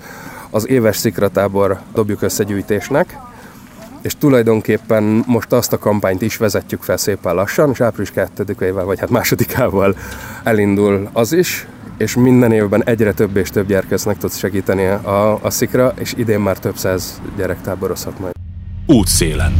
[0.49, 3.17] az éves szikratábor dobjuk összegyűjtésnek,
[4.01, 8.99] és tulajdonképpen most azt a kampányt is vezetjük fel szépen lassan, és április 2-ével, vagy
[8.99, 9.95] hát másodikával
[10.43, 15.49] elindul az is, és minden évben egyre több és több gyerkőcnek tudsz segíteni a, a
[15.49, 18.33] szikra, és idén már több száz gyerek táborozhat majd.
[18.85, 19.53] Útszélen.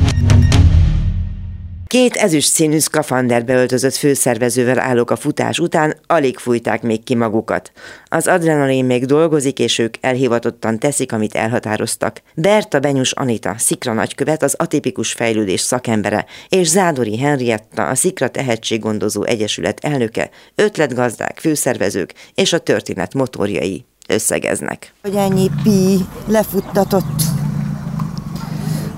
[1.89, 7.71] Két ezüst színű szkafanderbe öltözött főszervezővel állok a futás után, alig fújták még ki magukat.
[8.05, 12.21] Az adrenalin még dolgozik, és ők elhivatottan teszik, amit elhatároztak.
[12.35, 19.23] Berta Benyus Anita, Szikra nagykövet, az atipikus fejlődés szakembere, és Zádori Henrietta, a Szikra Tehetséggondozó
[19.23, 24.93] Egyesület elnöke, ötletgazdák, főszervezők és a történet motorjai összegeznek.
[25.01, 27.47] Hogy ennyi pi lefuttatott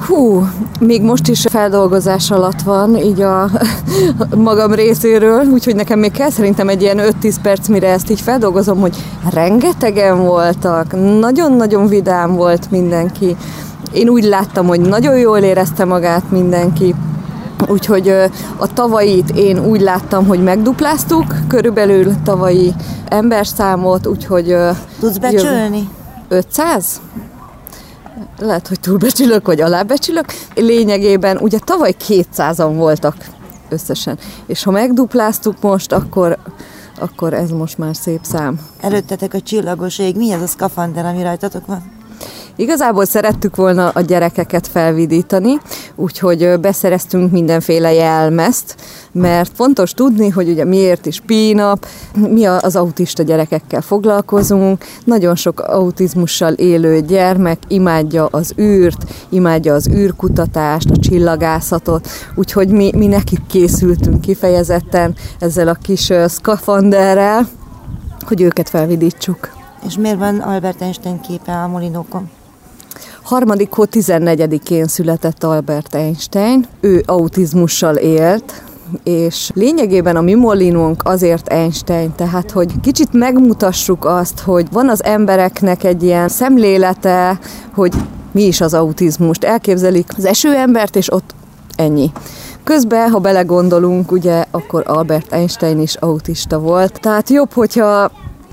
[0.08, 0.48] Hú,
[0.80, 3.50] még most is feldolgozás alatt van, így a
[4.36, 8.80] magam részéről, úgyhogy nekem még kell szerintem egy ilyen 5-10 perc, mire ezt így feldolgozom,
[8.80, 8.96] hogy
[9.34, 13.36] rengetegen voltak, nagyon-nagyon vidám volt mindenki.
[13.94, 16.96] Én úgy láttam, hogy nagyon jól érezte magát mindenki,
[17.68, 18.10] Úgyhogy
[18.58, 22.74] a tavait én úgy láttam, hogy megdupláztuk, körülbelül tavalyi
[23.08, 24.56] emberszámot, úgyhogy...
[25.00, 25.90] Tudsz becsülni?
[26.28, 27.02] 500?
[28.46, 30.26] Lehet, hogy túlbecsülök, vagy alábecsülök.
[30.56, 33.16] Lényegében ugye tavaly 200-an voltak
[33.70, 34.20] összesen.
[34.46, 36.38] És ha megdupláztuk most, akkor
[37.00, 38.60] akkor ez most már szép szám.
[38.80, 40.16] Előttetek a csillagos ég.
[40.16, 42.01] Mi ez a szkafander, ami rajtatok van?
[42.56, 45.58] Igazából szerettük volna a gyerekeket felvidítani,
[45.96, 48.76] úgyhogy beszereztünk mindenféle jelmezt,
[49.12, 51.86] mert fontos tudni, hogy ugye miért is pínap,
[52.16, 59.88] mi az autista gyerekekkel foglalkozunk, nagyon sok autizmussal élő gyermek imádja az űrt, imádja az
[59.88, 67.48] űrkutatást, a csillagászatot, úgyhogy mi, mi nekik készültünk kifejezetten ezzel a kis szkafanderrel,
[68.28, 69.50] hogy őket felvidítsuk.
[69.88, 72.30] És miért van Albert Einstein képe a molinókon?
[73.22, 76.66] Harmadik hó 14-én született Albert Einstein.
[76.80, 78.64] Ő autizmussal élt,
[79.04, 85.04] és lényegében a mi molinónk azért Einstein, tehát hogy kicsit megmutassuk azt, hogy van az
[85.04, 87.40] embereknek egy ilyen szemlélete,
[87.74, 87.94] hogy
[88.32, 89.44] mi is az autizmust.
[89.44, 91.34] Elképzelik az esőembert, és ott
[91.76, 92.12] ennyi.
[92.64, 97.00] Közben, ha belegondolunk, ugye, akkor Albert Einstein is autista volt.
[97.00, 98.12] Tehát jobb, hogyha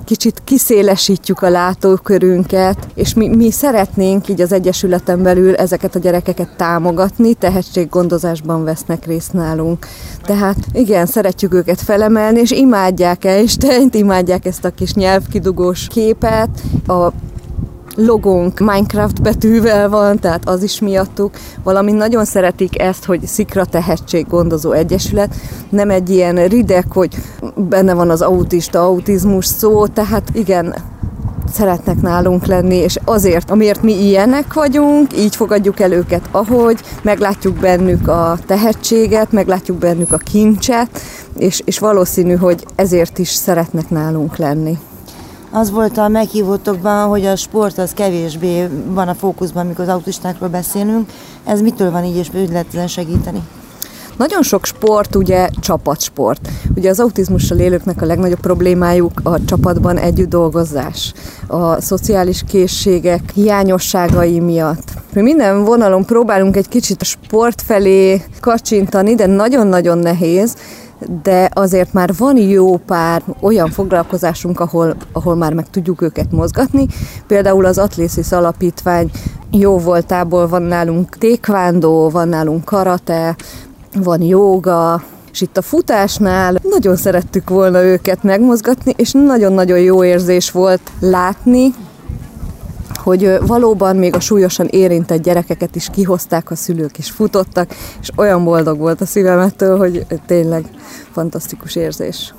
[0.08, 6.56] kicsit kiszélesítjük a látókörünket, és mi, mi szeretnénk így az Egyesületen belül ezeket a gyerekeket
[6.56, 9.86] támogatni, tehetséggondozásban vesznek részt nálunk.
[10.22, 16.48] Tehát igen, szeretjük őket felemelni, és imádják Einstein-t, imádják ezt a kis nyelvkidugós képet,
[16.86, 17.12] a
[17.98, 24.26] logónk Minecraft betűvel van, tehát az is miattuk, valamint nagyon szeretik ezt, hogy Szikra Tehetség
[24.28, 25.34] Gondozó Egyesület,
[25.68, 27.16] nem egy ilyen ridek, hogy
[27.56, 30.74] benne van az autista, autizmus szó, tehát igen,
[31.52, 37.56] szeretnek nálunk lenni, és azért, amiért mi ilyenek vagyunk, így fogadjuk el őket, ahogy meglátjuk
[37.56, 41.00] bennük a tehetséget, meglátjuk bennük a kincset,
[41.38, 44.78] és, és valószínű, hogy ezért is szeretnek nálunk lenni
[45.50, 50.48] az volt a meghívótokban, hogy a sport az kevésbé van a fókuszban, amikor az autistákról
[50.48, 51.10] beszélünk.
[51.44, 53.42] Ez mitől van így, és hogy lehet ezen segíteni?
[54.16, 56.48] Nagyon sok sport ugye csapatsport.
[56.76, 61.12] Ugye az autizmussal élőknek a legnagyobb problémájuk a csapatban együtt dolgozás,
[61.46, 64.92] a szociális készségek hiányosságai miatt.
[65.12, 70.54] Mi minden vonalon próbálunk egy kicsit a sport felé kacsintani, de nagyon-nagyon nehéz,
[71.22, 76.86] de azért már van jó pár olyan foglalkozásunk, ahol, ahol már meg tudjuk őket mozgatni.
[77.26, 79.10] Például az Atlésis Alapítvány
[79.50, 83.36] jó voltából van nálunk tékvándó, van nálunk karate,
[83.94, 90.50] van jóga, és itt a futásnál nagyon szerettük volna őket megmozgatni, és nagyon-nagyon jó érzés
[90.50, 91.74] volt látni,
[92.98, 98.44] hogy valóban még a súlyosan érintett gyerekeket is kihozták a szülők, és futottak, és olyan
[98.44, 100.64] boldog volt a szívemettől, hogy tényleg
[101.12, 102.34] fantasztikus érzés.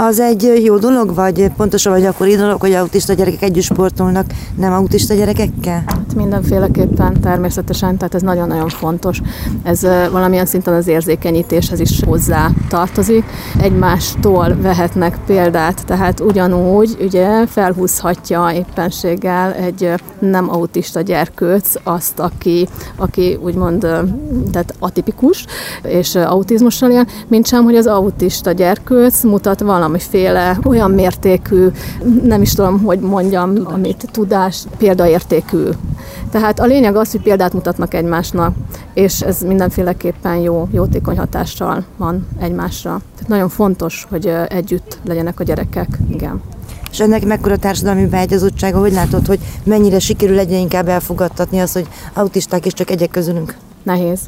[0.00, 4.26] Az egy jó dolog, vagy pontosan vagy akkor dolog, hogy autista gyerekek együtt sportolnak,
[4.56, 5.82] nem autista gyerekekkel?
[5.86, 9.20] Hát mindenféleképpen, természetesen, tehát ez nagyon-nagyon fontos.
[9.62, 9.82] Ez
[10.12, 13.24] valamilyen szinten az érzékenyítéshez is hozzá tartozik.
[13.60, 23.38] Egymástól vehetnek példát, tehát ugyanúgy ugye felhúzhatja éppenséggel egy nem autista gyerkőc azt, aki, aki
[23.42, 23.80] úgymond
[24.52, 25.44] tehát atipikus
[25.82, 31.66] és autizmussal él, mint sem, hogy az autista gyerkőc mutat valami valamiféle olyan mértékű,
[32.22, 35.64] nem is tudom, hogy mondjam, amit tudás, példaértékű.
[36.30, 38.54] Tehát a lényeg az, hogy példát mutatnak egymásnak,
[38.94, 43.00] és ez mindenféleképpen jó, jótékony hatással van egymásra.
[43.14, 46.40] Tehát nagyon fontos, hogy együtt legyenek a gyerekek, igen.
[46.90, 51.88] És ennek mekkora társadalmi beágyazottsága, hogy látod, hogy mennyire sikerül egyre inkább elfogadtatni azt, hogy
[52.12, 53.56] autisták is csak egyek közülünk?
[53.82, 54.20] Nehéz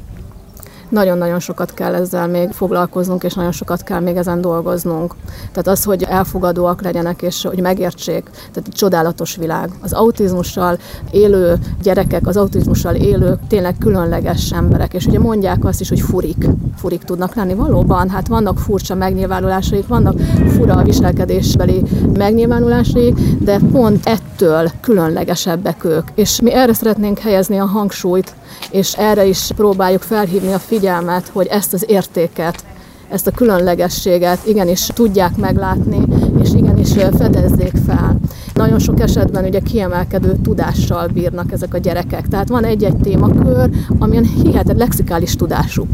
[0.91, 5.15] nagyon-nagyon sokat kell ezzel még foglalkoznunk, és nagyon sokat kell még ezen dolgoznunk.
[5.39, 9.71] Tehát az, hogy elfogadóak legyenek, és hogy megértsék, tehát egy csodálatos világ.
[9.81, 10.79] Az autizmussal
[11.11, 16.47] élő gyerekek, az autizmussal élők tényleg különleges emberek, és ugye mondják azt is, hogy furik,
[16.77, 17.55] furik tudnak lenni.
[17.55, 20.21] Valóban, hát vannak furcsa megnyilvánulásaik, vannak
[20.57, 21.83] fura viselkedésbeli
[22.17, 26.09] megnyilvánulásaik, de pont ettől különlegesebbek ők.
[26.15, 28.35] És mi erre szeretnénk helyezni a hangsúlyt,
[28.71, 32.65] és erre is próbáljuk felhívni a figyelmet, hogy ezt az értéket,
[33.11, 36.01] ezt a különlegességet igenis tudják meglátni,
[36.43, 38.19] és igenis fedezzék fel.
[38.55, 42.29] Nagyon sok esetben ugye kiemelkedő tudással bírnak ezek a gyerekek.
[42.29, 45.87] Tehát van egy-egy témakör, amilyen hihetetlen lexikális tudású.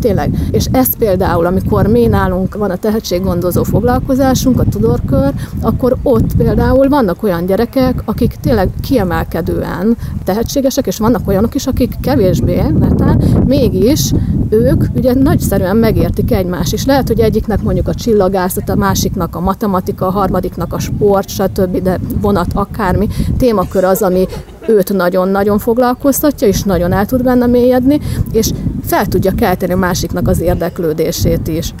[0.00, 0.34] Tényleg.
[0.50, 6.88] És ezt például, amikor mi nálunk van a tehetséggondozó foglalkozásunk, a tudorkör, akkor ott például
[6.88, 14.12] vannak olyan gyerekek, akik tényleg kiemelkedően tehetségesek, és vannak olyanok is, akik kevésbé, netán, mégis
[14.50, 19.40] ők ugye nagyszerűen megértik egymást, és lehet, hogy egyiknek mondjuk a csillagászat, a másiknak a
[19.40, 24.26] matematika, a harmadiknak a sport, stb., de vonat akármi, témakör az, ami
[24.68, 28.00] őt nagyon-nagyon foglalkoztatja, és nagyon el tud benne mélyedni,
[28.32, 28.50] és
[28.84, 31.74] fel tudja kelteni a másiknak az érdeklődését is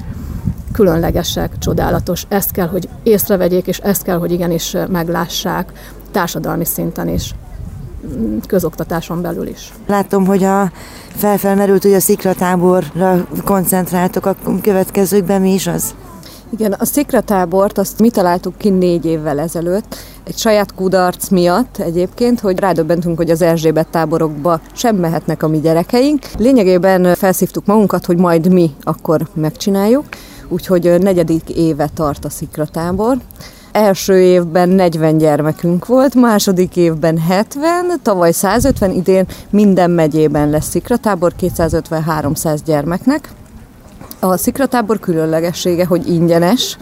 [0.72, 2.26] különlegesek, csodálatos.
[2.28, 5.72] Ezt kell, hogy észrevegyék, és ezt kell, hogy igenis meglássák
[6.10, 7.34] társadalmi szinten is
[8.46, 9.72] közoktatáson belül is.
[9.86, 10.72] Látom, hogy a
[11.08, 15.94] felfelmerült, hogy a szikratáborra koncentráltok a következőkben, mi is az?
[16.50, 22.40] Igen, a szikratábort azt mi találtuk ki négy évvel ezelőtt, egy saját kudarc miatt egyébként,
[22.40, 26.26] hogy rádöbbentünk, hogy az Erzsébet táborokba sem mehetnek a mi gyerekeink.
[26.38, 30.04] Lényegében felszívtuk magunkat, hogy majd mi akkor megcsináljuk,
[30.48, 33.16] úgyhogy negyedik éve tart a szikratábor.
[33.72, 41.32] Első évben 40 gyermekünk volt, második évben 70, tavaly 150, idén minden megyében lesz szikratábor
[41.40, 43.28] 250-300 gyermeknek.
[44.20, 46.78] A szikratábor különlegessége, hogy ingyenes,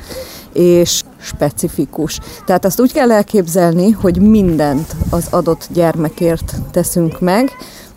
[0.52, 2.20] és specifikus.
[2.46, 7.50] Tehát azt úgy kell elképzelni, hogy mindent az adott gyermekért teszünk meg,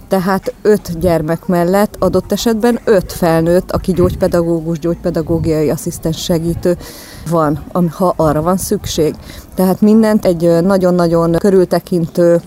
[0.07, 6.77] tehát öt gyermek mellett adott esetben öt felnőtt, aki gyógypedagógus, gyógypedagógiai asszisztens segítő
[7.29, 9.15] van, ha arra van szükség.
[9.55, 12.41] Tehát mindent egy nagyon-nagyon körültekintő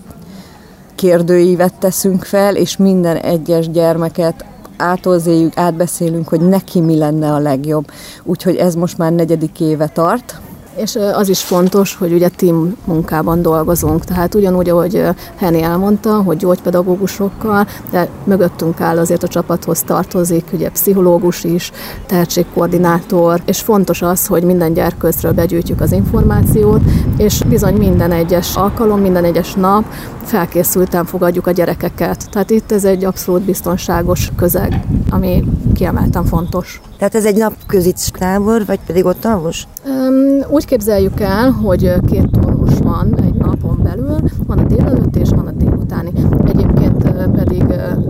[0.95, 4.45] kérdőívet teszünk fel, és minden egyes gyermeket
[4.77, 7.91] átolzéljük, átbeszélünk, hogy neki mi lenne a legjobb.
[8.23, 10.39] Úgyhogy ez most már negyedik éve tart,
[10.77, 15.03] és az is fontos, hogy ugye team munkában dolgozunk, tehát ugyanúgy, ahogy
[15.35, 21.71] Henny elmondta, hogy gyógypedagógusokkal, de mögöttünk áll azért a csapathoz tartozik, ugye pszichológus is,
[22.05, 26.81] tehetségkoordinátor, és fontos az, hogy minden gyerkőzről begyűjtjük az információt,
[27.17, 29.83] és bizony minden egyes alkalom, minden egyes nap
[30.23, 32.29] felkészülten fogadjuk a gyerekeket.
[32.29, 36.81] Tehát itt ez egy abszolút biztonságos közeg, ami kiemelten fontos.
[36.97, 39.67] Tehát ez egy napközi tábor, vagy pedig ott alvos?
[39.85, 44.17] Um, úgy képzeljük el, hogy két tornos van egy napon belül,
[44.47, 46.11] van a délelőtt és van a délutáni.
[46.45, 47.63] Egyébként pedig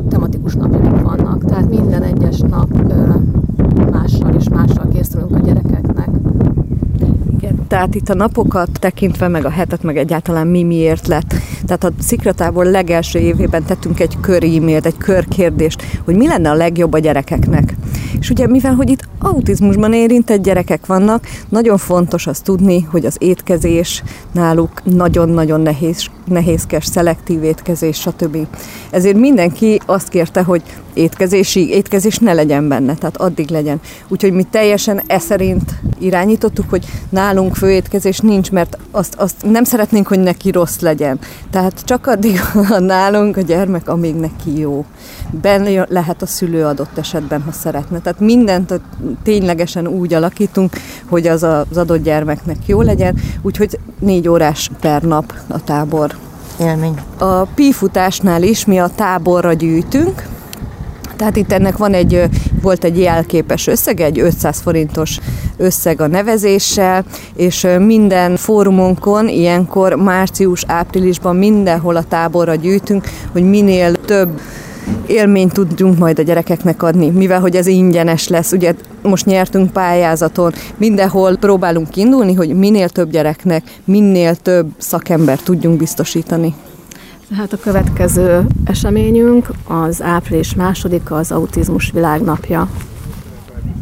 [0.09, 2.69] tematikus napjaink vannak, tehát minden egyes nap
[3.91, 5.86] mással és mással készülünk a gyerekeknek.
[7.67, 11.33] Tehát itt a napokat tekintve, meg a hetet, meg egyáltalán mi miért lett.
[11.65, 16.53] Tehát a szikratából legelső évében tettünk egy kör e-mailt, egy körkérdést, hogy mi lenne a
[16.53, 17.75] legjobb a gyerekeknek.
[18.19, 23.15] És ugye mivel, hogy itt autizmusban érintett gyerekek vannak, nagyon fontos azt tudni, hogy az
[23.19, 28.37] étkezés náluk nagyon-nagyon nehéz, nehézkes, szelektív étkezés, stb.
[28.89, 30.61] Ezért mindenki azt kérte, hogy
[30.93, 33.79] étkezési, étkezés ne legyen benne, tehát addig legyen.
[34.07, 40.07] Úgyhogy mi teljesen e szerint irányítottuk, hogy nálunk főétkezés nincs, mert azt, azt nem szeretnénk,
[40.07, 41.19] hogy neki rossz legyen.
[41.51, 44.85] Tehát csak addig van nálunk a gyermek, amíg neki jó.
[45.41, 47.99] Benne lehet a szülő adott esetben, ha szeretne.
[47.99, 48.81] Tehát mindent
[49.23, 50.75] ténylegesen úgy alakítunk,
[51.05, 56.15] hogy az az adott gyermeknek jó legyen, úgyhogy négy órás per nap a tábor.
[56.59, 56.99] Élmény.
[57.17, 60.23] A pífutásnál is mi a táborra gyűjtünk,
[61.17, 62.23] tehát itt ennek van egy,
[62.61, 65.19] volt egy jelképes összeg, egy 500 forintos
[65.57, 67.05] összeg a nevezéssel,
[67.35, 74.39] és minden fórumunkon ilyenkor március-áprilisban mindenhol a táborra gyűjtünk, hogy minél több
[75.05, 78.51] élményt tudjunk majd a gyerekeknek adni, mivel hogy ez ingyenes lesz.
[78.51, 85.77] Ugye most nyertünk pályázaton, mindenhol próbálunk indulni, hogy minél több gyereknek, minél több szakember tudjunk
[85.77, 86.53] biztosítani.
[87.35, 92.69] Hát a következő eseményünk az április másodika, az autizmus világnapja.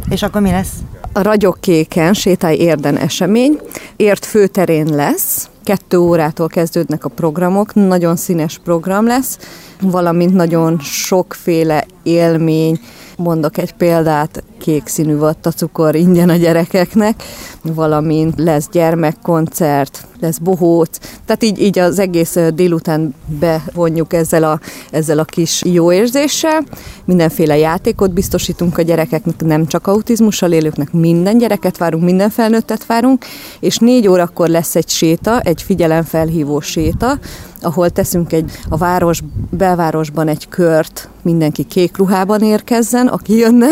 [0.10, 0.74] És akkor mi lesz?
[1.14, 3.60] A Ragyogkéken sétály érden esemény.
[3.96, 9.40] Ért főterén lesz, kettő órától kezdődnek a programok, nagyon színes program lesz,
[9.82, 12.80] valamint nagyon sokféle élmény,
[13.18, 15.18] Mondok egy példát, kék színű
[15.56, 17.24] cukor ingyen a gyerekeknek,
[17.62, 24.60] valamint lesz gyermekkoncert, lesz bohóc, tehát így, így az egész délután bevonjuk ezzel a,
[24.92, 26.64] ezzel a kis jó érzéssel.
[27.06, 33.26] Mindenféle játékot biztosítunk a gyerekeknek, nem csak autizmussal élőknek, minden gyereket várunk, minden felnőttet várunk,
[33.60, 37.20] és négy órakor lesz egy séta, egy figyelemfelhívó séta,
[37.62, 43.70] ahol teszünk egy a város, belvárosban egy kört, mindenki kék ruhában érkezzen, aki jönne,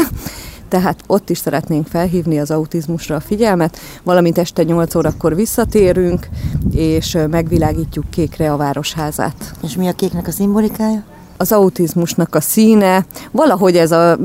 [0.73, 6.27] tehát ott is szeretnénk felhívni az autizmusra a figyelmet, valamint este 8 órakor visszatérünk,
[6.71, 9.53] és megvilágítjuk kékre a városházát.
[9.63, 11.03] És mi a kéknek a szimbolikája?
[11.37, 14.17] Az autizmusnak a színe, valahogy ez a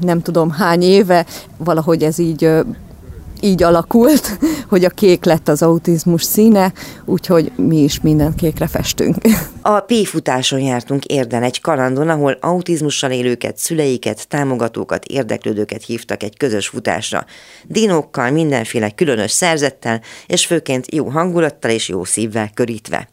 [0.00, 1.26] nem tudom hány éve,
[1.56, 2.50] valahogy ez így
[3.42, 4.38] így alakult,
[4.70, 6.72] hogy a kék lett az autizmus színe,
[7.04, 9.16] úgyhogy mi is minden kékre festünk.
[9.62, 16.68] A P-futáson jártunk érden egy kalandon, ahol autizmussal élőket, szüleiket, támogatókat, érdeklődőket hívtak egy közös
[16.68, 17.24] futásra.
[17.64, 23.08] Dinókkal, mindenféle különös szerzettel, és főként jó hangulattal és jó szívvel körítve.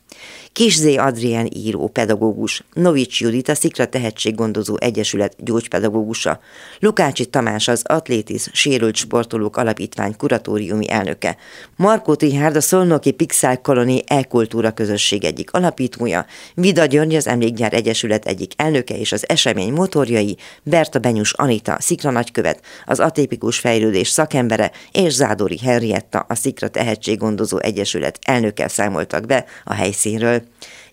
[0.57, 6.39] Kiszé Adrien író, pedagógus, Novics Judit a Szikra Tehetséggondozó Egyesület gyógypedagógusa,
[6.79, 11.37] Lukácsi Tamás az Atlétis Sérült Sportolók Alapítvány kuratóriumi elnöke,
[11.75, 18.25] Markó Tihárd a Szolnoki Pixel Koloni e-kultúra közösség egyik alapítója, Vida György az Emlékgyár Egyesület
[18.25, 24.71] egyik elnöke és az esemény motorjai, Berta Benyus Anita, Szikra nagykövet, az atépikus fejlődés szakembere
[24.91, 30.46] és Zádori Henrietta, a Szikra Tehetséggondozó Egyesület elnöke számoltak be a helyszínről.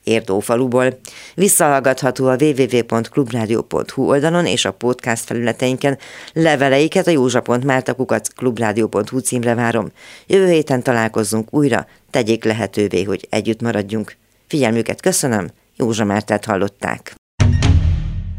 [0.05, 0.99] Érdófaluból.
[1.35, 5.99] Visszahallgatható a www.clubradio.hu oldalon és a podcast felületeinken.
[6.33, 9.91] Leveleiket a józsa.máltakukat clubradio.hu címre várom.
[10.27, 14.17] Jövő héten találkozzunk újra, tegyék lehetővé, hogy együtt maradjunk.
[14.47, 17.15] Figyelmüket köszönöm, Józsa Mártát hallották.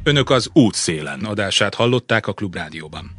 [0.03, 3.15] Önök az útszélen adását hallották a Klubrádióban.